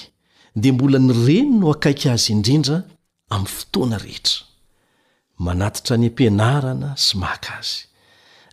dia 0.62 0.74
mbola 0.76 1.00
ny 1.08 1.14
reny 1.28 1.52
no 1.60 1.66
akaiky 1.76 2.08
azy 2.14 2.30
indrindra 2.36 2.78
amin'ny 3.34 3.52
fotoana 3.58 3.98
rehetra 4.06 4.38
manatitra 5.46 5.96
ny 6.00 6.08
ampianarana 6.12 6.90
sy 7.06 7.14
maka 7.24 7.52
azy 7.64 7.80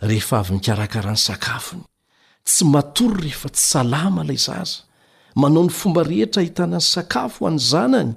rehefa 0.08 0.34
avy 0.40 0.52
mikarakarany 0.62 1.18
sakafony 1.28 1.84
tsy 2.46 2.64
matory 2.72 3.14
rehefa 3.22 3.48
tsy 3.54 3.64
salama 3.72 4.20
ilay 4.24 4.36
zaza 4.46 4.78
manao 5.40 5.62
ny 5.64 5.70
fomba 5.78 6.02
rehetra 6.10 6.42
hitana 6.46 6.76
ny 6.80 6.86
sakafo 6.92 7.38
ho 7.40 7.46
an'ny 7.48 7.58
zanany 7.70 8.12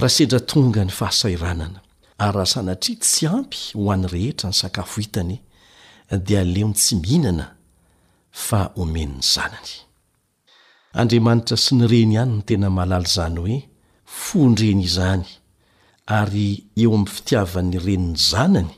raha 0.00 0.10
sendra 0.16 0.40
tonga 0.50 0.82
ny 0.84 0.92
fahasairanana 0.98 1.78
ary 2.24 2.32
raha 2.36 2.46
sanatria 2.52 2.96
tsy 3.04 3.22
ampy 3.36 3.60
ho 3.76 3.88
an'ny 3.94 4.08
rehetra 4.14 4.48
ny 4.50 4.56
sakafo 4.62 4.96
hitany 5.02 5.36
dia 6.26 6.40
aleo 6.44 6.68
ny 6.68 6.74
tsy 6.80 6.94
mihinana 7.02 7.46
fa 8.46 8.60
omenyny 8.80 9.20
zanany 9.34 9.74
andriamanitra 11.00 11.56
sy 11.64 11.72
ny 11.74 11.86
reny 11.92 12.14
ihany 12.14 12.32
ny 12.36 12.42
tena 12.48 12.68
malaly 12.76 13.06
izany 13.10 13.36
hoe 13.42 13.56
fondreny 14.22 14.84
izany 14.88 15.26
ary 16.18 16.48
eo 16.82 16.90
amin'ny 16.94 17.10
fitiavan'ny 17.16 17.76
reniny 17.86 18.16
zanany 18.30 18.77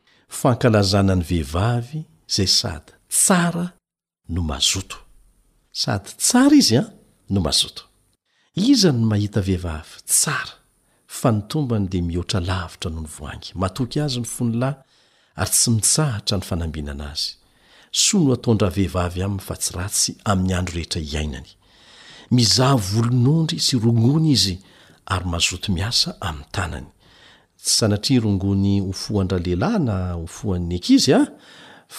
fankalazana 0.39 1.15
ny 1.19 1.23
vehivavy 1.27 2.01
zay 2.31 2.47
sady 2.47 2.91
tsara 3.11 3.67
no 4.29 4.41
mazoto 4.47 4.97
sady 5.71 6.09
tsara 6.23 6.55
izy 6.61 6.77
an 6.79 6.85
ah, 6.87 6.91
no 7.33 7.39
mazoto 7.45 7.83
izany 8.69 9.01
mahita 9.11 9.39
vehivavy 9.47 9.97
tsara 10.11 10.53
fa 11.17 11.29
nitombany 11.35 11.85
de 11.91 11.99
mihoatra 12.09 12.39
lavitra 12.49 12.89
noho 12.93 13.03
ny 13.05 13.11
voangy 13.17 13.49
matoky 13.61 13.97
azy 14.05 14.19
ny 14.23 14.27
fony 14.35 14.55
lahy 14.63 14.77
ary 15.41 15.51
tsy 15.57 15.69
mitsahatra 15.75 16.35
ny 16.39 16.43
fanambinana 16.49 17.05
azy 17.13 17.31
soa 18.03 18.23
no 18.25 18.31
hataondra 18.35 18.67
vehivavy 18.77 19.19
aminy 19.27 19.43
fa 19.47 19.55
tsy 19.61 19.71
ratsy 19.77 20.11
amin'ny 20.31 20.53
andro 20.59 20.73
rehetra 20.79 20.99
iainany 21.11 21.49
mizaha 22.35 22.75
volonondry 22.93 23.57
sy 23.67 23.73
rongona 23.83 24.27
izy 24.35 24.55
ary 25.13 25.25
mazoto 25.33 25.67
miasa 25.77 26.09
amin'ny 26.27 26.47
tanany 26.55 26.87
tsy 27.63 27.75
sanatria 27.77 28.19
rongony 28.23 28.73
hofohan-dra 28.87 29.37
lehilahyna 29.45 29.95
hofohan'ny 30.21 30.75
ankizy 30.77 31.11
a 31.13 31.19
ah, 31.21 31.27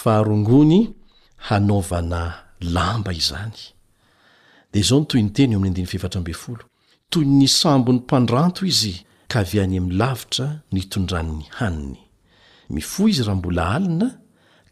fa 0.01 0.13
rongony 0.29 0.79
hanaovana 1.47 2.21
lamba 2.75 3.11
izany 3.21 3.57
dea 4.71 4.83
zao 4.87 4.99
n 4.99 5.05
toy 5.09 5.21
ny 5.23 5.29
teny 5.35 5.51
o 5.53 5.57
ami'ny 5.57 5.69
andiny 5.71 5.87
fevatra 5.93 6.19
mbe 6.21 6.33
folo 6.43 6.63
toy 7.11 7.25
ny 7.39 7.47
sambon'ny 7.47 8.01
mpandranto 8.03 8.65
izy 8.71 8.95
ka 9.31 9.39
vy 9.47 9.61
any 9.63 9.75
ami'nylavitra 9.79 10.47
ny 10.71 10.79
itondran'ny 10.83 11.43
haniny 11.59 11.99
mifoa 12.69 13.09
izy 13.09 13.23
raha 13.23 13.39
mbola 13.39 13.65
alina 13.75 14.09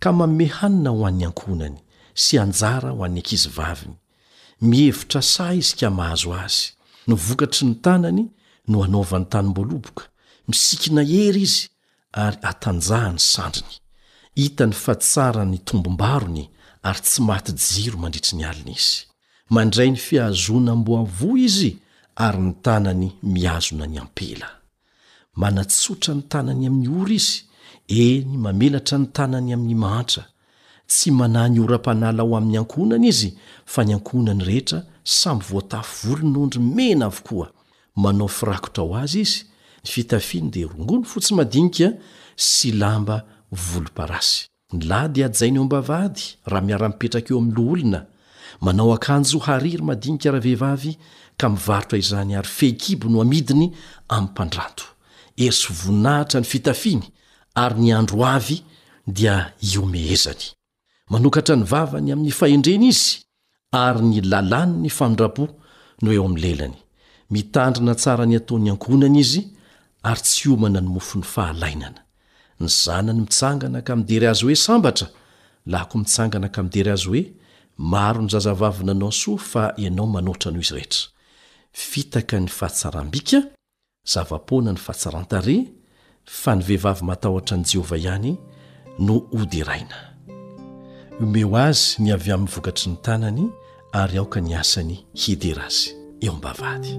ka 0.04 0.10
maome 0.12 0.46
hanina 0.58 0.90
ho 0.92 1.08
an'ny 1.10 1.24
ankonany 1.30 1.78
sy 2.24 2.34
anjara 2.44 2.92
ho 2.92 3.00
an'ny 3.06 3.22
ankizy 3.24 3.48
vaviny 3.58 3.96
mihevitra 4.68 5.22
sa 5.24 5.54
izy 5.56 5.72
ka 5.80 5.88
mahazo 5.90 6.36
azy 6.36 6.66
no 7.08 7.16
vokatry 7.16 7.64
ny 7.68 7.74
tanany 7.86 8.24
no 8.68 8.84
hanaovan'ny 8.84 9.28
tanym-boaloboka 9.32 10.11
misikina 10.52 11.02
hery 11.14 11.42
izy 11.48 11.64
ary 12.24 12.38
atanjahany 12.50 13.20
sandriny 13.32 13.76
hitany 14.42 14.74
fa 14.84 14.94
tsarany 14.96 15.58
tombom-barony 15.68 16.46
ary 16.90 17.00
tsy 17.08 17.20
maty 17.28 17.52
jiro 17.68 17.98
mandritry 18.00 18.34
ny 18.38 18.44
alina 18.50 18.72
izy 18.80 19.00
mandray 19.56 19.90
ny 19.92 19.98
fiazona 20.06 20.72
mboavoa 20.80 21.40
izy 21.48 21.72
ary 22.26 22.38
ny 22.46 22.52
tanany 22.66 23.08
miazona 23.34 23.86
ny 23.88 23.98
ampela 24.04 24.50
manatsotra 25.40 26.14
ny 26.16 26.24
tanany 26.32 26.64
amin'ny 26.68 26.88
ora 27.02 27.14
izy 27.22 27.38
eny 28.04 28.32
mamelatra 28.44 28.98
ny 29.00 29.08
tanany 29.18 29.50
amin'ny 29.56 29.76
mahantra 29.84 30.24
tsy 30.88 31.08
mana 31.20 31.48
ny 31.50 31.60
oram-panala 31.64 32.22
ao 32.24 32.36
amin'ny 32.38 32.58
ankohnana 32.62 33.08
izy 33.14 33.30
fa 33.74 33.84
ny 33.86 33.94
ankohnany 33.96 34.42
rehetra 34.50 34.80
samy 35.20 35.42
voatafy 35.50 35.96
volonondry 36.08 36.60
mena 36.76 37.06
avokoa 37.10 37.48
manao 38.02 38.28
firakotra 38.28 38.82
ao 38.84 38.94
azy 39.04 39.22
izy 39.26 39.40
ny 39.84 39.88
fitafiny 39.90 40.50
dia 40.52 40.68
rongono 40.68 41.04
fotsy 41.04 41.34
madinika 41.36 41.88
sy 42.36 42.70
lamba 42.82 43.18
volom-parasy 43.52 44.40
nlahy 44.78 45.10
di 45.14 45.22
adjaina 45.28 45.58
eo 45.58 45.62
ambavady 45.66 46.22
raha 46.50 46.62
miara-mipetraka 46.66 47.32
eo 47.34 47.40
amin'ny 47.42 47.56
loolona 47.56 48.00
manao 48.64 48.94
akanjo 48.94 49.40
hariry 49.48 49.84
madinika 49.84 50.32
ra 50.32 50.40
vehivavy 50.46 50.94
ka 51.40 51.50
mivarotra 51.50 51.98
izany 52.00 52.34
ary 52.40 52.48
fehikibo 52.58 53.06
no 53.10 53.20
hamidiny 53.20 53.66
amin'ny 54.16 54.30
mpandrato 54.30 54.84
eri 55.46 55.52
sy 55.62 55.74
voninahitra 55.74 56.40
ny 56.42 56.46
fitafiany 56.52 57.04
ary 57.64 57.80
ny 57.82 57.92
andro 57.98 58.26
avy 58.38 58.62
dia 59.18 59.54
iomehezany 59.62 60.44
manokatra 61.12 61.56
ny 61.56 61.64
vavany 61.74 62.12
amin'ny 62.14 62.32
fahendrena 62.40 62.86
izy 62.94 63.20
ary 63.72 64.02
ny 64.10 64.22
lalàny 64.32 64.74
ny 64.84 64.90
fanondrapoa 64.98 65.50
noho 66.02 66.16
eo 66.18 66.26
amin'ny 66.26 66.42
lelany 66.44 66.78
mitandrina 67.34 67.94
tsara 67.96 68.26
ny 68.30 68.38
ataon'ny 68.38 68.70
ankonany 68.70 69.20
izy 69.26 69.44
ary 70.04 70.22
tsy 70.26 70.50
omana 70.50 70.82
ny 70.82 70.90
mofony 70.90 71.24
fahalainana 71.26 72.02
ny 72.60 72.68
zanany 72.70 73.22
mitsangana 73.22 73.82
ka 73.86 73.96
midery 73.96 74.28
azy 74.28 74.46
hoe 74.46 74.56
sambatra 74.56 75.08
laha 75.66 75.86
ko 75.90 75.96
mitsangana 75.98 76.48
ka 76.56 76.64
midery 76.64 76.92
azy 76.92 77.08
hoe 77.10 77.24
maro 77.78 78.22
ny 78.22 78.28
zazavavyna 78.34 78.92
anao 78.98 79.12
soa 79.12 79.38
fa 79.38 79.64
ianao 79.78 80.08
manoatra 80.16 80.52
noho 80.52 80.62
izy 80.62 80.74
rehetra 80.76 81.08
fitaka 81.74 82.40
ny 82.40 82.48
fahatsaram-bika 82.58 83.40
zavapoana 84.14 84.72
ny 84.74 84.78
fahatsarantare 84.86 85.56
fa 86.26 86.56
nyvehivavy 86.56 87.04
matahotra 87.10 87.58
n' 87.58 87.66
jehovah 87.72 88.00
ihany 88.06 88.32
no 89.00 89.16
hodiraina 89.34 89.98
omeo 91.22 91.56
azy 91.68 92.02
ny 92.04 92.10
avy 92.16 92.32
amin'ny 92.34 92.54
vokatry 92.56 92.90
ny 92.92 92.98
tanany 93.06 93.44
ary 93.94 94.18
aoka 94.18 94.42
ny 94.42 94.54
asany 94.62 94.96
hidera 95.14 95.64
azy 95.70 95.86
eo 96.26 96.32
am-bavady 96.34 96.92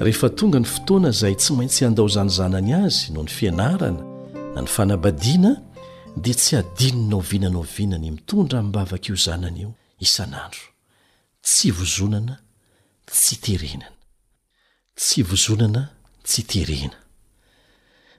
rehefa 0.00 0.28
tonga 0.28 0.58
ny 0.60 0.64
fotoana 0.66 1.08
izay 1.12 1.34
tsy 1.36 1.52
maintsy 1.54 1.84
handao 1.84 2.08
zanazanany 2.08 2.72
azy 2.84 3.12
noho 3.12 3.24
ny 3.26 3.30
fianarana 3.38 4.02
na 4.54 4.60
ny 4.62 4.66
fanabadiana 4.68 5.52
dia 6.16 6.34
tsy 6.34 6.56
hadinonao 6.56 7.20
vinanao 7.20 7.62
vinany 7.76 8.10
mitondra 8.10 8.62
mibavaka 8.62 9.08
io 9.12 9.16
zanany 9.16 9.60
io 9.60 9.70
isan'andro 10.00 10.64
tsy 11.44 11.70
vozonana 11.70 12.36
tsy 13.06 13.36
terenana 13.44 13.88
tsy 14.96 15.20
vozonana 15.22 15.82
tsy 16.24 16.42
terena 16.48 16.96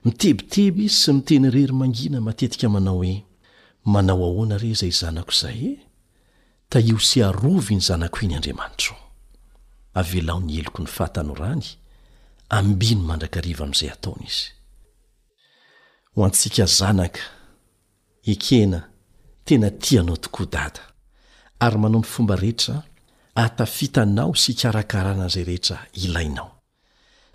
mitebiteby 0.06 0.86
sy 0.88 1.12
miteny 1.18 1.50
rery 1.50 1.72
mangina 1.74 2.20
matetika 2.22 2.68
manao 2.68 2.98
hoe 3.02 3.24
manao 3.84 4.22
ahoana 4.24 4.58
re 4.58 4.68
izay 4.70 4.90
zanako 4.94 5.32
izay 5.34 5.58
e 5.70 5.76
taio 6.70 6.98
sy 6.98 7.22
arovy 7.26 7.74
ny 7.74 7.80
zanako 7.82 8.18
iny 8.24 8.34
andriamanitra 8.38 9.01
avelaony 9.92 10.58
eloko 10.58 10.82
ny 10.82 10.88
fahatanorany 10.88 11.64
ambino 12.58 13.02
mandrakariva 13.06 13.64
amin'izay 13.64 13.90
ataona 13.92 14.26
izy 14.28 14.46
ho 16.14 16.24
antsika 16.24 16.66
zanaka 16.76 17.20
ekena 18.32 18.80
tena 19.46 19.68
tianao 19.84 20.16
tokoa 20.16 20.46
data 20.56 20.82
ary 21.60 21.78
manao 21.78 22.00
ny 22.02 22.06
fomba 22.12 22.36
rehetra 22.36 22.76
atafitanao 23.34 24.34
sy 24.34 24.52
ikarakarana 24.52 25.26
izay 25.30 25.44
rehetra 25.44 25.78
ilainao 26.02 26.48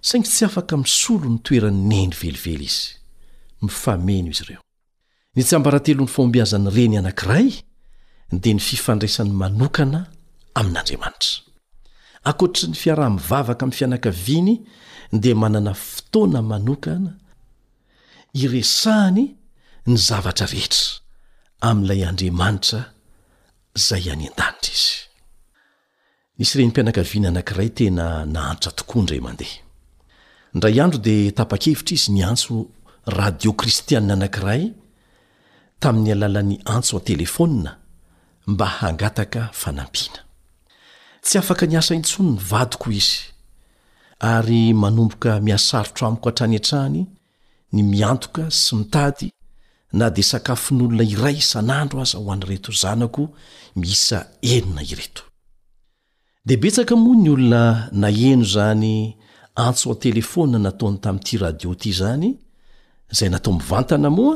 saingy 0.01 0.28
tsy 0.30 0.45
afaka 0.45 0.78
misolo 0.78 1.30
ny 1.30 1.39
toerany 1.41 1.82
nyendy 1.89 2.18
velively 2.22 2.64
izy 2.66 2.95
mifameno 3.62 4.30
izy 4.34 4.43
ireo 4.43 4.62
nytsambarantelon'ny 5.38 6.10
fombiazany 6.16 6.70
reny 6.78 6.97
anankiray 6.97 7.47
dia 8.41 8.53
ny 8.53 8.60
fifandraisany 8.62 9.32
manokana 9.32 10.01
amin'andriamanitra 10.55 11.46
akoatra 12.32 12.65
ny 12.69 12.75
fiaraha-mivavaka 12.82 13.61
amin'ny 13.63 13.78
fianakaviany 13.80 14.53
dia 15.23 15.36
manana 15.43 15.73
fotoana 15.89 16.39
manokana 16.51 17.11
iresahany 18.43 19.23
ny 19.89 19.95
zavatra 20.07 20.47
rehetra 20.53 20.84
amin'ilay 21.69 22.01
andriamanitra 22.09 22.82
zay 23.88 24.03
any 24.13 24.25
an-danitra 24.28 24.73
izy 24.75 24.93
nisy 26.39 26.51
ireny 26.55 26.71
mpianakaviana 26.73 27.28
anankiray 27.32 27.69
tena 27.80 28.03
nahanitra 28.36 28.71
tokoa 28.78 28.99
indray 29.03 29.21
mandeha 29.28 29.55
ndray 30.57 30.75
andro 30.84 30.99
dia 31.07 31.32
tapa-kevitra 31.39 31.93
izy 31.97 32.09
ny 32.15 32.21
antso 32.32 32.53
radio 33.19 33.51
kristianna 33.59 34.13
anankiray 34.17 34.63
tamin'ny 35.82 36.11
alalan'ny 36.15 36.55
antso 36.75 36.91
a 36.99 37.05
telefonna 37.09 37.71
mba 38.51 38.65
hangataka 38.80 39.41
fanampiana 39.61 40.21
tsy 41.28 41.38
afaka 41.38 41.67
ny 41.67 41.75
asa 41.78 41.93
intsony 41.99 42.30
ny 42.32 42.41
vadiko 42.51 42.88
izy 42.91 43.19
ary 44.32 44.73
manomboka 44.84 45.32
miasarotro 45.43 46.07
amiko 46.07 46.30
hatrany 46.30 46.55
an-trahany 46.57 47.01
ny 47.73 47.82
miantoka 47.84 48.43
sy 48.61 48.75
mitady 48.80 49.28
na 49.93 50.07
de 50.09 50.21
sakafo 50.32 50.69
nyolona 50.75 51.03
iray 51.13 51.36
isan'andro 51.43 51.97
aza 52.01 52.17
aho 52.17 52.32
an'ny 52.34 52.45
reto 52.49 52.71
zanako 52.82 53.23
miisa 53.75 54.17
enina 54.41 54.82
ireto 54.91 55.23
de 56.47 56.53
betsaka 56.61 56.95
moa 56.95 57.15
ny 57.23 57.30
olona 57.36 57.63
naheno 58.01 58.45
zany 58.53 58.93
antso 59.67 59.86
atelefôna 59.91 60.55
nataony 60.65 60.97
tamin'ity 61.03 61.36
radio 61.43 61.75
ty 61.82 61.91
zany 61.99 62.30
zay 63.17 63.30
natao 63.30 63.53
mivantana 63.57 64.09
moa 64.09 64.36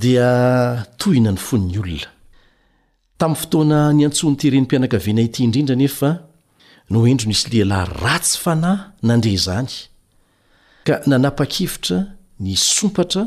dia 0.00 0.16
tohina 0.98 1.30
ny 1.32 1.38
fon'ny 1.46 1.78
olona 1.82 2.10
tamin'ny 3.22 3.40
fotoana 3.42 3.78
ny 3.94 4.02
antsony 4.06 4.34
ity 4.34 4.46
reny 4.50 4.62
mpianakaviana 4.66 5.22
ity 5.28 5.40
indrindra 5.46 5.76
nefa 5.82 6.10
no 6.90 6.98
endro 7.10 7.28
n 7.30 7.34
isy 7.34 7.46
lehilahy 7.52 7.86
ratsy 8.04 8.34
fanahy 8.42 8.80
nandre 9.08 9.32
zany 9.46 9.70
ka 10.86 10.94
nanapakivotra 11.10 11.98
ny 12.44 12.52
sompatra 12.72 13.22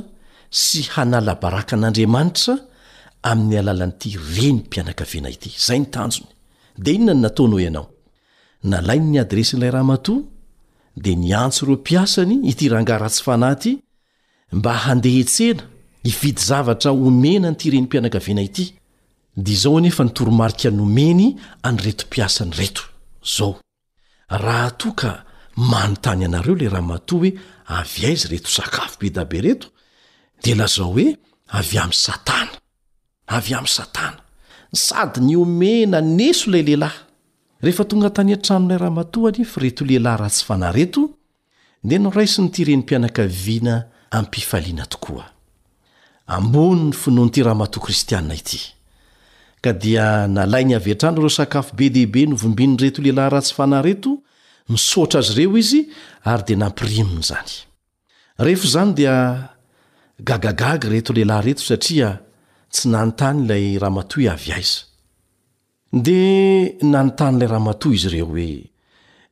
sy 0.61 0.79
hanalabaraka 0.93 1.73
an'andriamanitra 1.77 2.53
amin'ny 3.29 3.55
alalan'ity 3.61 4.09
reny 4.35 4.59
mpianakaviana 4.67 5.29
ity 5.35 5.47
izay 5.59 5.79
ny 5.81 5.87
tanjony 5.95 6.29
dia 6.83 6.93
inona 6.97 7.15
n 7.15 7.21
nataonao 7.25 7.59
ianao 7.65 7.85
nalainy 8.71 9.07
ny 9.15 9.17
adresyn'ilay 9.23 9.71
rahamatò 9.75 10.13
dia 11.03 11.15
nyantso 11.25 11.59
ireo 11.65 11.77
mpiasany 11.81 12.35
ity 12.51 12.65
rangah 12.73 12.97
ratsy 13.03 13.21
fanahy 13.27 13.55
ty 13.63 13.71
mba 14.57 14.71
handehitsena 14.85 15.63
ividy 16.09 16.41
zavatra 16.51 16.89
omena 17.07 17.47
n'ity 17.51 17.67
renympianakaviana 17.73 18.43
ity 18.51 18.65
d 19.37 19.53
zao 19.55 19.79
nefa 19.79 20.03
nitoromariky 20.03 20.71
nyomeny 20.71 21.35
anreto 21.63 22.05
piasanyreto 22.09 22.81
zao 23.37 23.55
raha 24.29 24.69
to 24.71 24.91
ka 24.93 25.23
mano 25.55 25.95
tany 25.95 26.25
anareo 26.25 26.55
la 26.55 26.69
rahamatò 26.69 27.19
hoe 27.19 27.29
avy 27.67 28.05
ay 28.05 28.13
izy 28.15 28.27
reto 28.27 28.49
sakafo 28.49 28.97
bedabe 28.99 29.41
reto 29.41 29.67
de 30.43 30.55
lazao 30.55 30.91
oe 30.95 31.17
avy 31.47 31.77
am 31.77 31.91
satana 31.91 32.51
avy 33.27 33.53
am 33.53 33.67
satana 33.67 34.21
sady 34.71 35.19
nyomena 35.19 36.01
neso 36.01 36.49
lay 36.51 36.63
lehlahy 36.63 36.95
rehfa 37.61 37.83
tonga 37.85 38.09
tany 38.09 38.33
atramonay 38.33 38.77
rahamatò 38.77 39.27
anifa 39.27 39.59
reto 39.61 39.83
lelahy 39.85 40.17
rahatsy 40.17 40.45
fanareto 40.45 41.01
dea 41.83 41.99
noraisiny 41.99 42.49
ty 42.51 42.63
reny 42.63 42.77
mpianakaviana 42.87 43.83
ampifaliana 44.11 44.85
tokoa 44.87 45.27
ka 49.65 49.73
dia 49.73 50.29
nalainy 50.29 50.77
avyatrano 50.77 51.17
ireo 51.17 51.33
sakafo 51.41 51.73
be 51.73 51.89
dehibe 51.89 52.29
novombin 52.29 52.77
reto 52.77 53.01
lelahy 53.01 53.31
ratsy 53.33 53.53
fanahyreto 53.57 54.11
misotra 54.69 55.19
azy 55.25 55.33
reo 55.41 55.57
izy 55.57 55.81
ary 56.31 56.43
dia 56.45 56.57
nampirimony 56.61 57.23
zany 57.29 57.55
rehf 58.45 58.61
zany 58.73 58.91
dia 58.97 59.15
gagagaga 60.29 60.85
reto 60.93 61.09
lehlahy 61.17 61.45
reto 61.49 61.63
satria 61.65 62.09
tsy 62.73 62.85
nanontany 62.93 63.41
ilay 63.45 63.65
rahamatohy 63.81 64.27
avy 64.35 64.49
aiza 64.59 64.79
dea 65.89 66.69
nanontany 66.91 67.35
ilay 67.41 67.49
rahamatohy 67.53 67.95
izy 67.97 68.07
ireo 68.13 68.29
hoe 68.31 68.49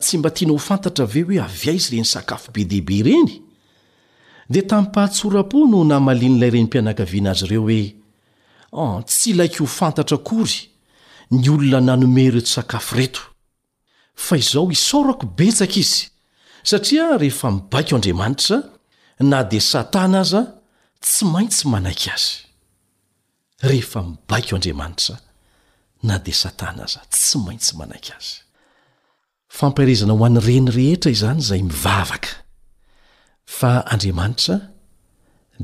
tsy 0.04 0.18
mba 0.18 0.30
tianao 0.36 0.58
fantatra 0.70 1.06
ave 1.06 1.22
hoe 1.30 1.38
avy 1.46 1.66
a 1.70 1.74
izy 1.80 1.94
reny 1.98 2.10
sakafo 2.14 2.48
be 2.54 2.66
deibe 2.72 2.98
reny 3.08 3.34
dia 4.50 4.66
tamypahatsora-po 4.72 5.60
no 5.72 5.80
namaliny 5.92 6.36
ilay 6.42 6.52
renympianakaviana 6.58 7.32
azy 7.38 7.46
reo 7.54 7.64
hoe 7.70 7.82
Ah, 8.76 9.02
tsy 9.06 9.34
laiky 9.38 9.60
ho 9.62 9.68
fantatra 9.68 10.18
akory 10.18 10.58
ny 11.36 11.44
olona 11.54 11.80
nanomey 11.94 12.26
ireto 12.32 12.50
sakafo 12.56 12.94
reto 13.00 13.22
fa 14.24 14.34
izao 14.42 14.66
hisaorako 14.74 15.26
betsaka 15.38 15.78
izy 15.84 16.04
satria 16.70 17.04
rehefa 17.22 17.48
mibaiko 17.56 17.92
andriamanitra 17.98 18.58
na 19.32 19.40
dia 19.50 19.62
satana 19.72 20.18
aza 20.26 20.42
tsy 21.06 21.24
maintsy 21.34 21.64
manaiky 21.74 22.10
azy 22.16 22.34
rehefa 23.70 24.00
mibaiko 24.08 24.52
andriamanitra 24.58 25.16
na 26.08 26.16
dia 26.26 26.34
satana 26.44 26.82
aza 26.90 27.00
tsy 27.14 27.36
maintsy 27.46 27.72
manaiky 27.80 28.12
azy 28.18 28.36
fampirezana 29.58 30.14
ho 30.18 30.24
an'ny 30.28 30.42
reny 30.48 30.68
rehetra 30.78 31.10
izany 31.16 31.40
izay 31.46 31.62
mivavaka 31.70 32.32
fa 33.58 33.72
andriamanitra 33.94 34.56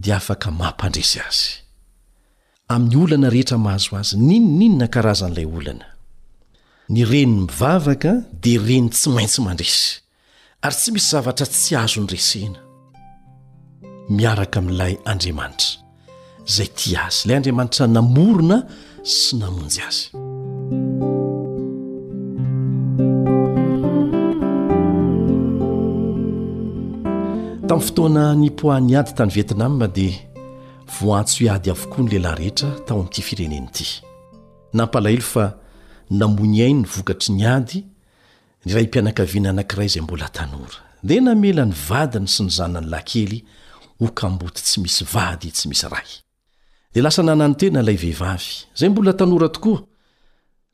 dia 0.03 0.15
afaka 0.21 0.47
mampandresy 0.59 1.19
azy 1.29 1.49
amin'ny 2.73 2.97
olana 3.03 3.29
rehetra 3.31 3.57
mahazo 3.65 3.95
azy 3.99 4.13
ninoninona 4.29 4.87
karazan'ilay 4.93 5.45
olana 5.57 5.87
ny 6.93 7.01
reny 7.11 7.33
mivavaka 7.45 8.11
dia 8.43 8.61
reny 8.67 8.87
tsy 8.93 9.07
maintsy 9.15 9.39
mandresy 9.45 9.85
ary 10.65 10.75
tsy 10.77 10.89
misy 10.93 11.07
zavatra 11.13 11.45
tsy 11.53 11.73
azony 11.83 12.07
resena 12.13 12.59
miaraka 14.17 14.57
amin'ilay 14.61 14.93
andriamanitra 15.11 15.69
izay 16.49 16.69
ti 16.77 16.89
azy 17.05 17.19
ilay 17.25 17.37
andriamanitra 17.39 17.85
namorona 17.97 18.57
sy 19.17 19.31
namonjy 19.41 19.81
azy 19.89 20.03
tamin'ny 27.67 27.85
fotoana 27.87 28.23
ny 28.41 28.49
mpohahny 28.53 28.93
ady 29.01 29.11
tany 29.17 29.31
vetina 29.37 29.65
amiba 29.65 29.87
dia 29.97 30.28
voantso 30.89 31.43
iady 31.43 31.69
avokoa 31.71 32.03
ny 32.03 32.09
lehilahy 32.09 32.35
rehetra 32.35 32.69
tao 32.85 32.99
ami'ity 33.01 33.21
fireneny 33.21 33.67
ity 33.69 33.87
nampalahilo 34.73 35.21
fa 35.25 35.53
namony 36.09 36.61
ainy 36.63 36.81
ny 36.81 36.87
vokatry 36.87 37.33
ny 37.33 37.45
ady 37.47 37.83
yray 38.65 38.83
mpianakaviana 38.87 39.49
anank'iray 39.49 39.87
zay 39.89 40.01
mbola 40.03 40.29
tanora 40.29 40.77
de 41.03 41.19
namela 41.21 41.65
ny 41.65 41.73
vadiny 41.89 42.27
sy 42.27 42.43
ny 42.45 42.49
zanany 42.51 42.87
lakely 42.89 43.43
hokamboty 43.99 44.63
tsy 44.63 44.79
misy 44.81 45.03
vady 45.13 45.51
tsy 45.51 45.67
misy 45.69 45.85
ray 45.89 46.09
de 46.93 47.01
lasa 47.01 47.23
nanany 47.23 47.55
tena 47.55 47.81
ilay 47.85 47.95
vehivavy 47.97 48.65
zay 48.75 48.89
mbola 48.89 49.13
tanora 49.13 49.49
tokoa 49.49 49.81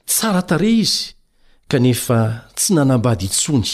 tsara 0.05 0.41
tare 0.41 0.71
izy 0.71 1.13
kanefa 1.67 2.47
tsy 2.55 2.73
nanambady 2.73 3.25
itsony 3.25 3.69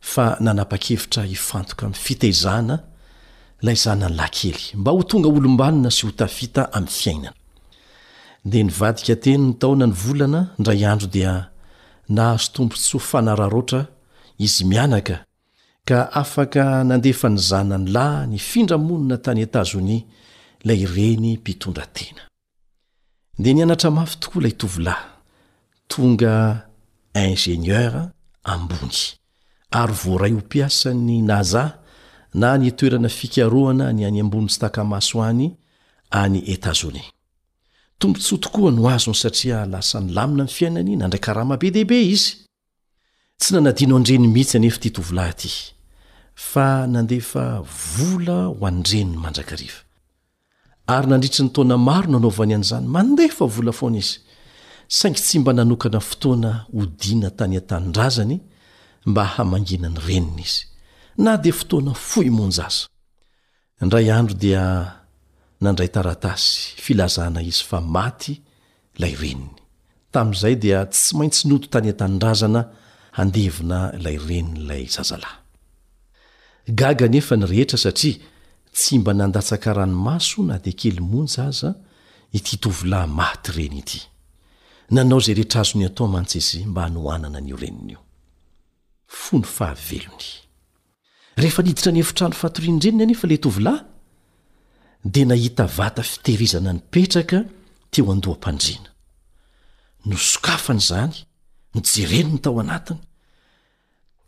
fa 0.00 0.36
nanapa-kevitra 0.40 1.24
hifantoka 1.28 1.86
mi'y 1.88 1.98
fitaizana 2.00 2.87
lay 3.64 3.74
zanany 3.76 4.14
lahykely 4.18 4.76
mba 4.80 4.90
ho 4.92 5.02
tonga 5.08 5.28
olombanina 5.28 5.90
sy 5.90 6.06
ho 6.06 6.12
tafita 6.18 6.62
amin'ny 6.76 6.94
fiainana 6.98 7.32
dia 8.50 8.62
nivadika 8.68 9.14
teny 9.24 9.42
ny 9.46 9.54
taona 9.62 9.86
ny 9.86 9.92
volana 10.02 10.40
ndray 10.58 10.84
andro 10.90 11.08
dia 11.14 11.32
nahazo 12.16 12.50
tompontsy 12.54 12.92
ho 12.94 12.98
fanararoatra 13.08 13.80
izy 14.44 14.62
mianaka 14.70 15.16
ka 15.88 15.98
afaka 16.20 16.64
nandefa 16.88 17.28
ny 17.28 17.38
zanany 17.48 17.86
lahy 17.94 18.26
ny 18.30 18.38
findramonina 18.48 19.18
tany 19.24 19.40
etazoni 19.46 19.98
lay 20.66 20.86
reny 20.94 21.32
mpitondratena 21.38 22.20
dia 23.42 23.52
nianatra 23.54 23.90
mafy 23.90 24.18
tokoa 24.20 24.40
ilay 24.42 24.52
tovolahy 24.60 24.96
tonga 25.90 26.34
ingenieur 27.26 27.94
ambongy 28.52 29.18
ary 29.80 29.92
voaray 30.00 30.32
ho 30.34 30.38
mpiasany 30.42 31.18
naza 31.28 31.77
na 32.34 32.56
ny 32.58 32.70
toerana 32.72 33.08
fikaroana 33.08 33.92
ny 33.92 34.06
any 34.06 34.20
ambony 34.20 34.48
tsy 34.48 34.58
takamaso 34.60 35.22
any 35.24 35.56
any 36.10 36.38
etazoni 36.46 37.02
tombontsotokoa 37.98 38.70
no 38.70 38.88
azony 38.88 39.14
satria 39.16 39.66
lasa 39.66 40.00
ny 40.00 40.12
lamina 40.12 40.44
n' 40.44 40.52
fiainany 40.56 40.96
na 40.96 41.06
ndraika 41.06 41.32
rahama-be 41.32 41.70
dehibe 41.70 42.02
izy 42.08 42.36
tsy 43.38 43.54
nanadiana 43.54 43.94
o 43.94 43.98
andreny 43.98 44.28
mihitsy 44.28 44.56
anefa 44.56 44.78
tytovolahyity 44.78 45.50
fa 46.34 46.86
nandefa 46.86 47.60
vola 47.96 48.44
ho 48.44 48.66
an-drenony 48.66 49.16
mandrakariva 49.16 49.80
ary 50.86 51.06
nandritry 51.08 51.44
ny 51.44 51.50
tona 51.50 51.76
maro 51.78 52.08
nanaovany 52.10 52.54
an'izany 52.54 52.86
mandefa 52.86 53.44
vola 53.46 53.72
foana 53.72 53.98
izy 53.98 54.20
saingy 54.88 55.18
tsy 55.20 55.38
mba 55.38 55.52
nanokana 55.52 56.00
fotoana 56.00 56.50
hodina 56.72 57.30
tany 57.30 57.56
an-tanindrazany 57.56 58.38
mba 59.06 59.24
hamanginany 59.24 59.96
renina 60.06 60.40
izy 60.46 60.67
na 61.18 61.32
dia 61.36 61.52
fotoana 61.52 61.92
fo 61.98 62.22
y 62.22 62.30
monjaza 62.30 62.86
ndray 63.80 64.10
andro 64.10 64.34
dia 64.38 64.62
nandray 65.60 65.88
taratasy 65.90 66.74
filazana 66.78 67.42
izy 67.42 67.62
fa 67.66 67.80
maty 67.80 68.34
ilay 68.96 69.14
reniny 69.22 69.58
tamyn'izay 70.12 70.54
dia 70.64 70.78
tsy 70.92 71.16
maintsy 71.18 71.42
noto 71.48 71.66
tany 71.72 71.88
a-tandrazana 71.90 72.60
handevona 73.18 73.78
ilay 73.98 74.16
reniny 74.28 74.60
ilay 74.62 74.84
zaza 74.96 75.16
lahy 75.22 75.38
gaga 76.80 77.06
nefa 77.14 77.34
nyrehetra 77.36 77.78
satria 77.84 78.16
tsy 78.76 78.94
mba 78.98 79.12
nandatsaka 79.14 79.68
ranomaso 79.78 80.36
na 80.48 80.56
dia 80.64 80.74
kely 80.80 81.00
monjaza 81.12 81.68
ity 82.36 82.50
itovolahy 82.62 83.10
maty 83.20 83.50
reny 83.58 83.78
ity 83.84 84.00
nanao 84.94 85.18
izay 85.22 85.36
rehetra 85.42 85.58
azo 85.66 85.74
ny 85.82 85.86
atao 85.90 86.06
mantsy 86.14 86.38
izy 86.42 86.58
mba 86.70 86.80
hanohanana 86.86 87.40
nyio 87.42 87.56
reniny 87.58 87.90
io 87.92 88.02
rehefa 91.40 91.62
niditra 91.62 91.92
ny 91.92 92.00
efitrano 92.04 92.34
fatorian 92.42 92.74
indrenyna 92.76 93.04
any 93.06 93.14
efa 93.16 93.26
ilay 93.28 93.40
tovilahy 93.46 93.80
dia 95.14 95.26
nahita 95.30 95.64
vata 95.78 96.02
fitehirizana 96.12 96.70
nipetraka 96.76 97.38
teo 97.92 98.04
andoham-pandriana 98.14 98.88
nosokafan'izany 100.10 101.14
ny 101.74 101.80
jereno 101.92 102.32
ny 102.34 102.40
tao 102.44 102.54
anatiny 102.64 102.98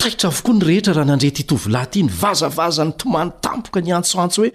taitra 0.00 0.26
avokoa 0.32 0.54
ny 0.56 0.62
rehetra 0.70 0.92
raha 0.98 1.08
nandrety 1.12 1.42
tovilahy 1.50 1.86
ity 1.90 2.00
ny 2.06 2.10
vazavaza 2.22 2.82
ny 2.88 2.92
tomany 3.00 3.30
tampoka 3.44 3.78
ny 3.84 3.90
antsoantso 3.98 4.38
hoe 4.42 4.50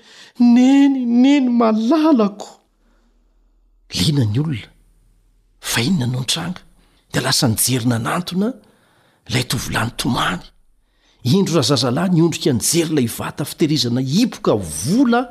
neny 0.56 0.99
neny 1.24 1.47
malalako 1.62 2.49
lina 3.97 4.24
ny 4.34 4.39
olona 4.43 4.68
fa 5.70 5.78
ino 5.88 5.97
nano 6.01 6.18
an-tranga 6.24 6.62
di 7.12 7.18
lasa 7.26 7.45
nijerina 7.51 7.95
anantona 8.01 8.47
lay 9.34 9.43
tovilahny 9.51 9.93
tomany 10.01 10.43
indro 11.34 11.53
raha 11.55 11.63
zazalahy 11.69 12.11
nyondrika 12.13 12.49
anjery 12.51 12.91
ilay 12.91 13.07
vata 13.17 13.43
fitehirizana 13.45 14.01
ipoka 14.01 14.53
vola 14.55 15.21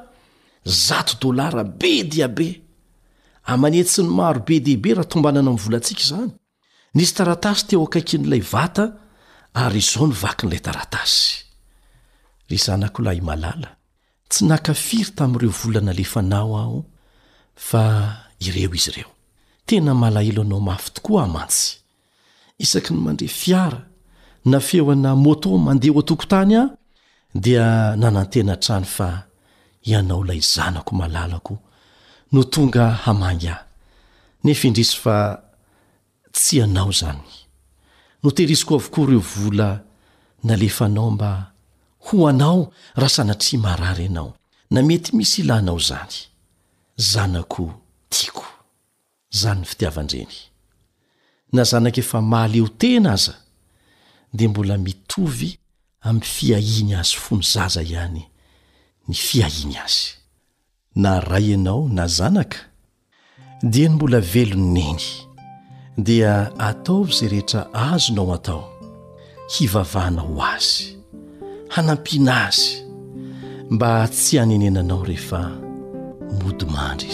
zato 0.65 1.15
dolara 1.21 1.65
be 1.65 1.93
diabe 2.03 2.49
amanetsy 3.45 4.03
ny 4.03 4.09
maro 4.11 4.41
be 4.47 4.61
deaibe 4.61 4.95
raha 4.95 5.09
tombanana 5.11 5.51
amin'y 5.51 5.65
volantsika 5.65 6.05
zany 6.09 6.31
nisy 6.95 7.13
taratasy 7.17 7.65
teo 7.69 7.83
akaikin'ilay 7.87 8.43
vata 8.53 8.85
ary 9.63 9.79
izao 9.79 10.07
nyvaki 10.11 10.45
n'ilay 10.47 10.63
taratasy 10.67 11.23
ry 12.49 12.57
zanako 12.65 13.03
lahmalala 13.07 13.71
tsy 14.31 14.45
nakafiry 14.51 15.11
tami'ireo 15.19 15.53
volanalefanao 15.63 16.53
aho 16.63 16.79
fa 17.69 17.83
ireo 18.47 18.75
izy 18.79 18.91
ireo 18.91 19.11
tena 19.67 19.95
malahelo 19.95 20.43
anao 20.43 20.61
mafy 20.61 20.91
tokoa 20.99 21.23
hamantsy 21.23 21.67
isaky 22.59 22.91
ny 22.95 23.01
mandre 23.07 23.29
fiara 23.29 23.94
na 24.45 24.61
feo 24.61 24.91
ana 24.93 25.17
moto 25.17 25.51
mandeha 25.59 25.95
ho 25.95 26.01
atokontany 26.05 26.55
a 26.61 26.63
dia 27.45 27.97
nanantena 28.01 28.57
trano 28.65 28.87
fa 28.97 29.09
ianao 29.91 30.25
ilay 30.25 30.41
zanako 30.55 30.93
malalako 31.01 31.55
no 32.33 32.43
tonga 32.53 32.85
hamang 33.05 33.45
ah 33.55 33.61
nefa 34.45 34.65
indrisy 34.69 34.97
fa 35.05 35.17
tsy 36.33 36.53
ianao 36.59 36.91
zany 37.01 37.23
notehirisiko 38.23 38.73
avokoa 38.75 39.07
reo 39.11 39.19
vola 39.33 39.69
nalefanao 40.47 41.11
mba 41.17 41.31
ho 42.07 42.15
anao 42.31 42.73
raha 43.01 43.09
sanatrimarary 43.15 44.07
anao 44.11 44.31
na 44.71 44.83
mety 44.83 45.11
misy 45.17 45.41
ilanao 45.43 45.79
zany 45.89 46.17
zanako 46.97 47.67
tiako 48.13 48.47
zany 49.41 49.61
ny 49.61 49.67
fitiavan-dreny 49.71 50.37
na 51.55 51.63
zanaka 51.71 52.01
efa 52.03 52.19
mahaleo 52.31 52.69
tena 52.81 53.13
aza 53.17 53.35
dia 54.35 54.49
mbola 54.51 54.77
mitovy 54.83 55.55
amin'ny 56.07 56.27
fiahiny 56.27 56.93
azy 57.01 57.15
fony 57.23 57.43
zaza 57.53 57.83
ihany 57.83 58.23
ny 59.09 59.15
fiahiny 59.15 59.77
azy 59.85 60.11
na 61.03 61.13
ray 61.21 61.53
ianao 61.55 61.89
na 61.89 62.05
zanaka 62.07 62.59
dia 63.63 63.89
ny 63.89 63.95
mbola 63.95 64.21
velony 64.21 64.73
neny 64.75 65.05
dia 66.07 66.35
ataovy 66.69 67.11
izay 67.15 67.29
rehetra 67.29 67.61
azonao 67.75 68.35
atao 68.35 68.63
hivavahanao 69.55 70.35
azy 70.55 70.87
hanampiana 71.75 72.35
azy 72.49 72.67
mba 73.71 73.91
tsy 74.15 74.35
hanenenanao 74.41 75.05
rehefa 75.09 75.41
modimandry 76.43 77.11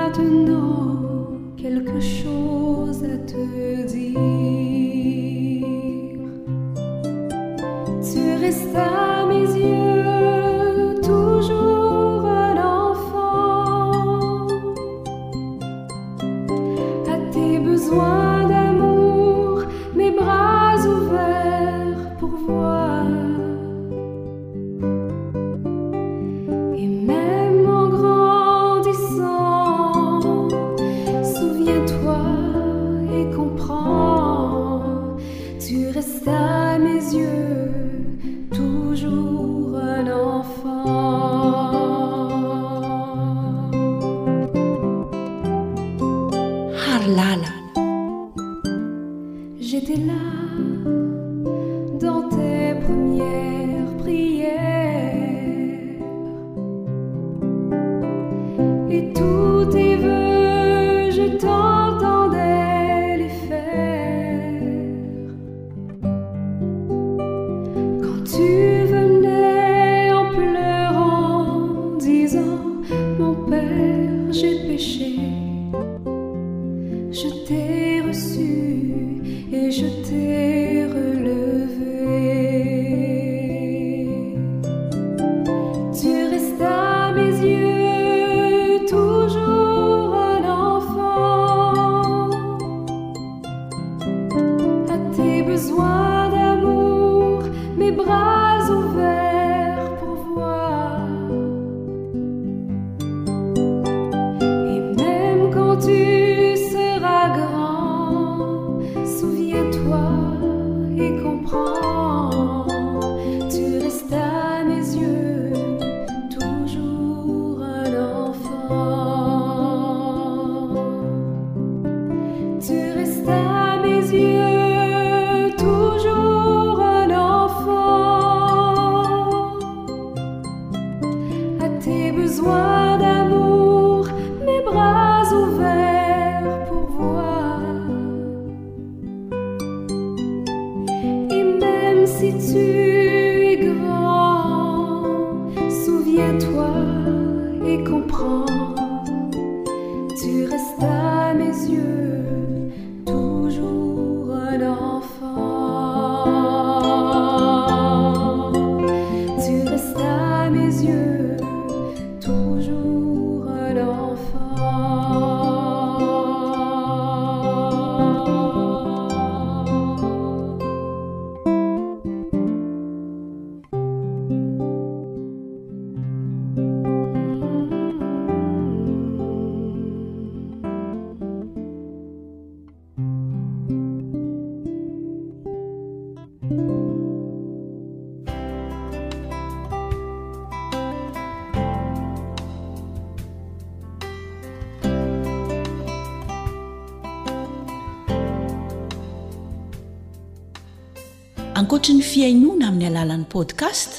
lalan'ny 203.02 203.26
podcast 203.34 203.90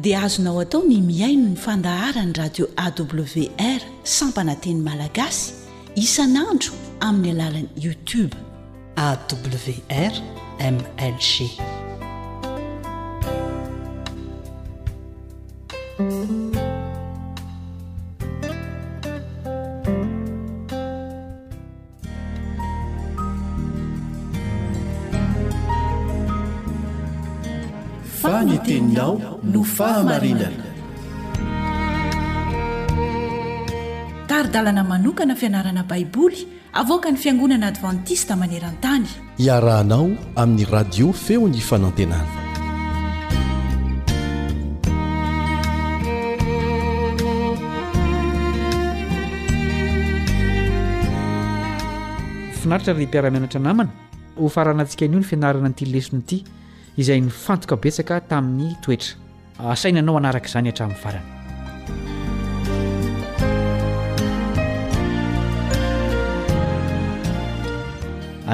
dia 0.00 0.18
azonao 0.26 0.60
atao 0.64 0.80
ny 0.88 0.98
miaino 1.10 1.46
ny 1.52 1.56
fandahara 1.64 2.22
ny 2.26 2.32
radio 2.40 2.64
awr 2.84 3.80
sampananteny 4.16 4.80
malagasy 4.88 5.42
isanandro 6.04 6.72
amin'ny 7.08 7.32
alalan'ny 7.36 7.70
youtube 7.84 8.34
awrmlg 9.08 9.66
nyteninao 28.46 29.18
no 29.52 29.60
fahamarinana 29.76 30.64
taridalana 34.30 34.82
manokana 34.90 35.34
fianarana 35.40 35.82
baiboly 35.90 36.40
avoka 36.82 37.10
ny 37.14 37.18
fiangonana 37.24 37.66
advantista 37.72 38.32
maneran-tany 38.42 39.06
iarahanao 39.46 40.06
amin'ny 40.42 40.66
radio 40.76 41.08
feo 41.24 41.44
ny 41.54 41.60
fanantenana 41.70 42.36
finaritra 52.60 52.94
ry 52.98 53.06
mpiara-mianatra 53.10 53.62
namana 53.68 53.90
ho 54.40 54.46
faranantsika 54.58 55.02
in'io 55.08 55.20
ny 55.24 55.28
fianarana 55.32 55.68
nyity 55.74 55.86
lesonyity 55.94 56.38
izay 56.98 57.20
ny 57.22 57.30
fantoka 57.30 57.76
betsaka 57.82 58.14
tamin'ny 58.28 58.72
toetra 58.82 59.14
asainanao 59.74 60.16
anaraka 60.20 60.48
izany 60.50 60.68
atramin'ny 60.72 61.00
varana 61.04 61.22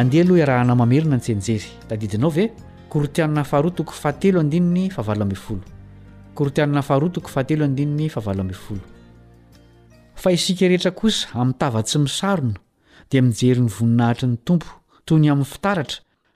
andeha 0.00 0.24
aloh 0.26 0.44
raha 0.50 0.64
namamerina 0.70 1.16
ny 1.16 1.20
tsenijery 1.24 1.70
da 1.88 1.96
didinao 1.96 2.30
ve 2.36 2.44
korotianana 2.92 3.44
faharoatoko 3.50 3.92
fahatelo 4.02 4.38
andininy 4.44 4.84
favalo 4.96 5.22
ambifolo 5.26 5.62
korotianna 6.36 6.82
faharoatoko 6.88 7.28
fahatelo 7.34 7.62
andininy 7.68 8.10
fahavalo 8.14 8.40
ambifolo 8.44 8.82
fa 10.22 10.28
isika 10.36 10.68
rehetra 10.72 10.90
kosa 11.00 11.28
amitava-tsy 11.40 11.98
misarona 12.06 12.60
dia 13.10 13.22
mijery 13.22 13.60
ny 13.64 13.70
voninahitry 13.78 14.26
ny 14.28 14.36
tompo 14.46 14.68
toyny 15.06 15.30
amin'ny 15.32 15.50
fitaratra 15.54 16.03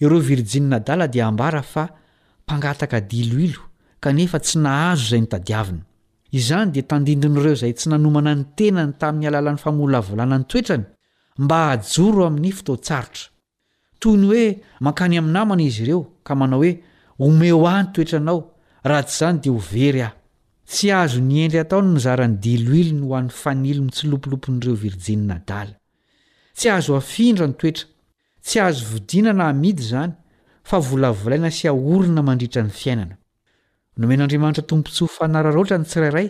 ereo 0.00 0.18
virijin 0.20 0.68
nadala 0.72 1.06
dia 1.06 1.26
ambara 1.28 1.62
fa 1.62 1.84
mpangataka 2.44 2.98
diloilo 3.12 3.62
kanefa 4.02 4.38
tsy 4.44 4.56
nahazo 4.64 5.02
izay 5.12 5.20
nytadiavina 5.24 5.82
izany 6.38 6.68
dia 6.74 6.82
tandindin'ireo 6.90 7.52
izay 7.58 7.72
tsy 7.76 7.86
nanomana 7.92 8.32
ny 8.38 8.44
tenany 8.56 8.92
tamin'ny 9.00 9.26
alalan'ny 9.30 9.58
famoola 9.64 10.00
volana 10.08 10.36
ny 10.40 10.44
toetrany 10.50 10.84
mba 11.44 11.58
ajoro 11.74 12.20
amin'ny 12.28 12.52
foto 12.58 12.74
tsarotra 12.84 13.28
toyny 14.00 14.24
hoe 14.30 14.44
mankany 14.84 15.14
aminamana 15.20 15.62
izy 15.68 15.82
ireo 15.84 16.00
ka 16.26 16.32
manao 16.40 16.60
hoe 16.62 16.72
omeo 17.24 17.60
ah 17.72 17.80
ny 17.82 17.88
toetra 17.94 18.18
anao 18.22 18.38
raha 18.88 19.02
tsy 19.08 19.16
izany 19.16 19.36
dia 19.42 19.52
ho 19.52 19.58
very 19.74 20.02
aho 20.08 20.14
tsy 20.70 20.86
azo 21.00 21.18
nyendry 21.30 21.58
ataony 21.62 21.88
nyzarany 21.96 22.34
diloilo 22.44 22.92
ny 23.00 23.04
ho 23.06 23.12
an'ny 23.20 23.30
fanilontsylopolopon'ireo 23.42 24.74
virijin 24.82 25.22
nadala 25.30 25.74
tsy 26.56 26.66
azo 26.76 26.96
afindra 27.02 27.46
ny 27.46 27.56
toetra 27.60 27.86
tsy 28.44 28.58
azo 28.66 28.84
vodinana 28.92 29.44
hamidy 29.48 29.82
izany 29.84 30.12
fa 30.68 30.78
volavolaina 30.80 31.50
sy 31.50 31.66
aorina 31.68 32.22
mandritra 32.22 32.62
ny 32.62 32.70
fiainana 32.72 33.16
nomeno'andriamanitra 34.00 34.64
tompontsoho 34.70 35.10
fanararoatra 35.16 35.76
ny 35.80 35.84
tsirairay 35.86 36.28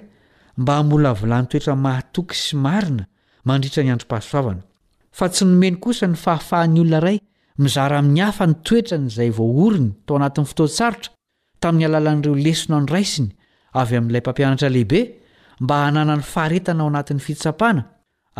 mba 0.61 0.73
hamolavolayn'ny 0.79 1.49
toetra 1.53 1.75
mahatoky 1.85 2.35
sy 2.45 2.55
marina 2.67 3.05
mandritra 3.49 3.83
ny 3.85 3.93
androm-pahasoavana 3.95 4.63
fa 5.19 5.29
tsy 5.29 5.45
nomeny 5.51 5.77
kosa 5.85 6.07
ny 6.13 6.19
fahafahan'ny 6.25 6.81
olona 6.83 7.01
iray 7.03 7.19
mizara 7.63 7.99
amin'ny 8.03 8.23
hafa 8.27 8.47
ny 8.51 8.57
toetra 8.71 8.99
n' 8.99 9.09
izay 9.13 9.31
voaorony 9.39 9.91
tao 10.07 10.19
anatin'ny 10.21 10.49
fotoatsarotra 10.51 11.15
tamin'ny 11.63 11.87
alalan'ireo 11.89 12.35
lesona 12.47 12.81
ny 12.85 12.91
raisiny 12.95 13.31
avy 13.83 13.97
amin'ilay 14.01 14.23
mpampianatra 14.25 14.69
lehibe 14.77 15.01
mba 15.61 15.77
hanana 15.87 16.17
ny 16.19 16.25
faharetana 16.33 16.83
ao 16.83 16.91
anatin'ny 16.93 17.23
fitsapana 17.29 17.87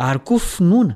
ary 0.07 0.19
koa 0.25 0.39
finoana 0.51 0.95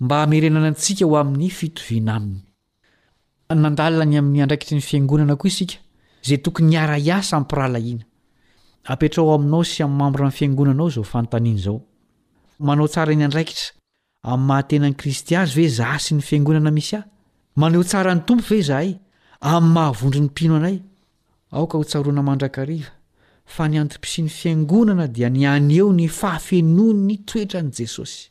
mba 0.00 0.26
merenana 0.26 0.66
antsika 0.68 1.04
ho 1.08 1.16
amin'ny 1.16 1.50
fitoviana 1.58 2.14
aminy 2.18 2.42
nandalina 3.62 4.04
ny 4.10 4.18
amin'ny 4.20 4.42
andraikitry 4.44 4.76
ny 4.76 4.80
fiangonana 4.88 5.36
koa 5.40 5.48
isika 5.50 5.74
zay 6.26 6.38
tokony 6.44 6.72
iariasaiahaainaeroainao 6.76 9.62
sy 9.70 9.78
aamanoaaaonao 9.84 11.80
tsar 12.92 13.08
ny 13.20 13.24
adraikitra 13.28 13.68
am'nymahatenan'y 14.32 14.94
kristy 15.00 15.32
azy 15.42 15.60
e 15.64 15.66
za 15.78 15.88
sy 16.04 16.12
ny 16.14 16.22
fiangonana 16.28 16.70
misy 16.76 16.96
a 17.00 17.02
maneo 17.60 17.82
tsara 17.88 18.12
ny 18.14 18.20
tompo 18.28 18.46
ve 18.50 18.58
zahay 18.68 18.90
am'ny 19.52 19.72
mahavondron'ny 19.74 20.28
mpino 20.30 20.54
anay 20.60 20.76
aoka 21.56 21.74
hotsaona 21.78 22.22
mandrakai 22.28 22.82
fa 23.54 23.62
ny 23.68 23.76
anopisin'ny 23.80 24.28
fiangonana 24.28 25.06
dia 25.14 25.28
ny 25.30 25.46
any 25.48 25.76
eo 25.80 25.92
ny 25.92 26.08
fahafenonny 26.08 27.16
toetran' 27.28 27.72
jesosy 27.76 28.30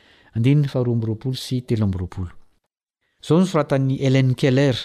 zao 3.23 3.39
nsoratn'y 3.41 3.97
elenkeller 4.01 4.75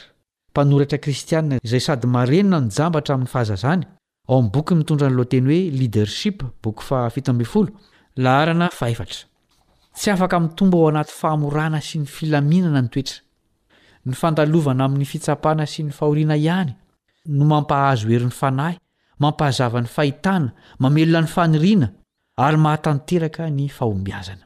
mpanoratra 0.50 0.98
kristiana 0.98 1.56
izay 1.64 1.80
sady 1.80 2.06
marenona 2.06 2.60
nyjambatra 2.64 3.14
amin'ny 3.14 3.28
fahazazany 3.32 3.82
ao 4.28 4.38
ami'ny 4.38 4.52
boky 4.52 4.74
mitondra 4.74 5.08
nyloateny 5.08 5.46
hoe 5.46 5.70
liadershipkty 5.78 6.68
afakmitomba 10.12 10.76
ao 10.78 10.88
anaty 10.88 11.12
fahamorana 11.20 11.80
sy 11.88 11.98
ny 12.02 12.06
filaminana 12.16 12.80
ny 12.82 12.88
toetra 12.92 13.18
ny 14.06 14.12
fandalovana 14.20 14.84
amin'ny 14.88 15.04
fitsapana 15.12 15.66
sy 15.72 15.82
ny 15.86 15.90
fahoriana 15.98 16.36
ihany 16.36 16.72
no 17.36 17.44
mampahazo 17.52 18.08
herin'ny 18.08 18.32
fanahy 18.40 18.76
mampahazavan'ny 19.22 19.88
fahitana 19.96 20.52
mamelonany 20.78 21.26
fanoriana 21.36 21.90
ary 22.46 22.56
mahatanteaka 22.66 23.50
ny 23.50 23.68
fahombiazana 23.70 24.45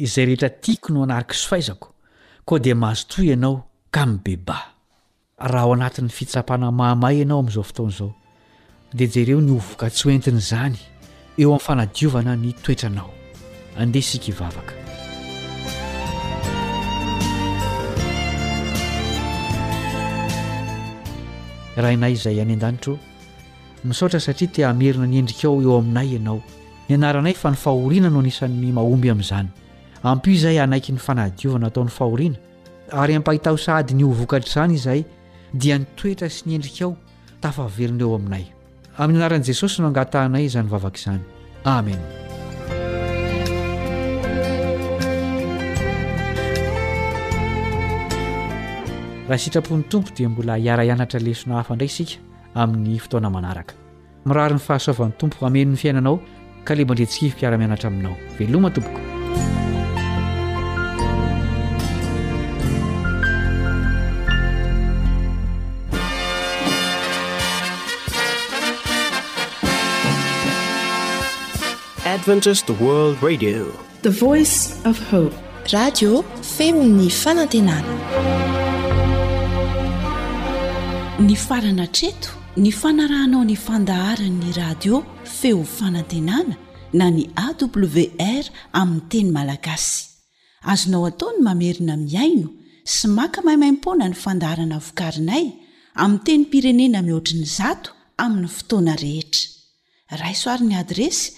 izay 0.00 0.24
rehetra 0.26 0.48
tiako 0.48 0.92
no 0.92 1.02
anarika 1.02 1.34
sofaizako 1.34 1.92
koa 2.44 2.58
dia 2.58 2.74
mahazotoy 2.74 3.26
ianao 3.26 3.62
ka 3.90 4.06
mi 4.06 4.18
beba 4.24 4.58
raha 5.38 5.64
ao 5.64 5.72
anatin'ny 5.74 6.08
fitsapana 6.08 6.70
mahamay 6.72 7.18
ianao 7.18 7.38
amin'izao 7.42 7.62
fotaona 7.66 7.90
izao 7.94 8.12
dia 8.94 9.08
jereo 9.08 9.40
ny 9.40 9.50
ovoka 9.52 9.86
tsy 9.90 10.02
hoentinyizany 10.04 10.78
eo 11.38 11.50
amin'ny 11.50 11.64
fanadiovana 11.64 12.36
ny 12.36 12.52
toetranao 12.62 13.10
andeha 13.78 14.00
isika 14.04 14.26
ivavaka 14.32 14.72
raha 21.76 21.92
inay 21.92 22.12
izay 22.16 22.38
any 22.42 22.52
an-danitro 22.54 22.98
misaotra 23.84 24.20
satria 24.20 24.48
tia 24.50 24.70
amerina 24.70 25.06
ny 25.06 25.16
endrika 25.18 25.48
ao 25.48 25.62
eo 25.62 25.78
aminay 25.78 26.08
ianao 26.14 26.40
ny 26.88 26.94
anaranay 26.94 27.34
fa 27.34 27.50
nifahoriana 27.50 28.10
no 28.10 28.18
anisan'ny 28.20 28.72
mahomby 28.72 29.10
amin'izany 29.10 29.50
ampo 30.02 30.30
izay 30.30 30.58
anaiky 30.60 30.92
ny 30.92 30.98
fanahadiova 31.00 31.58
nataony 31.58 31.88
fahoriana 31.90 32.36
ary 32.90 33.14
ampahitahosa 33.18 33.74
adiny 33.76 34.04
ho 34.06 34.12
vokatra 34.14 34.46
izany 34.48 34.74
izay 34.78 35.00
dia 35.54 35.78
nitoetra 35.78 36.28
sy 36.30 36.42
ny 36.46 36.54
endrika 36.58 36.84
ao 36.84 36.96
tafaveroneo 37.42 38.14
aminay 38.14 38.44
amin'ny 38.98 39.18
anaran'i 39.22 39.44
jesosy 39.48 39.82
no 39.82 39.88
angatahnay 39.90 40.44
izany 40.46 40.68
vavaka 40.70 40.96
izany 40.96 41.20
amen 41.64 41.98
raha 49.28 49.38
sitrapony 49.38 49.82
tompo 49.90 50.14
dia 50.14 50.28
mbola 50.28 50.56
hiaraianatra 50.58 51.20
lesona 51.20 51.56
hafa 51.56 51.74
indray 51.74 51.86
isika 51.90 52.18
amin'ny 52.54 52.98
fotoana 52.98 53.30
manaraka 53.30 53.74
mirary 54.26 54.54
ny 54.54 54.60
fahasoavan'ny 54.60 55.18
tompo 55.18 55.46
amenony 55.46 55.76
fiainanao 55.76 56.20
ka 56.64 56.74
le 56.74 56.84
mbandretsikifykiara-mianatra 56.84 57.88
aminao 57.88 58.16
veloma 58.38 58.70
tompoko 58.70 59.17
femany 76.56 77.74
farana 81.48 81.86
treto 81.96 82.30
ny 82.56 82.72
fanarahnao 82.80 83.44
nyfandaharanyny 83.44 84.52
radio 84.56 85.04
feo 85.24 85.64
fanantenana 85.64 86.56
na 86.92 87.10
ny 87.10 87.28
awr 87.44 88.44
aminy 88.72 89.00
teny 89.08 89.30
malagasy 89.30 90.06
azonao 90.72 91.06
ataony 91.06 91.38
mamerina 91.48 91.96
miaino 91.96 92.48
sy 92.84 93.06
maka 93.08 93.42
maimaimpona 93.42 94.08
ny 94.08 94.14
fandaharana 94.14 94.78
vokarinay 94.86 95.46
ami 95.94 96.18
teny 96.26 96.44
pirenena 96.50 97.02
mihoatriny 97.02 97.46
zato 97.58 97.92
amin'ny 98.22 98.48
fotoana 98.48 98.96
rehetra 98.96 100.18
raisoarn'ny 100.18 100.74
adresy 100.82 101.37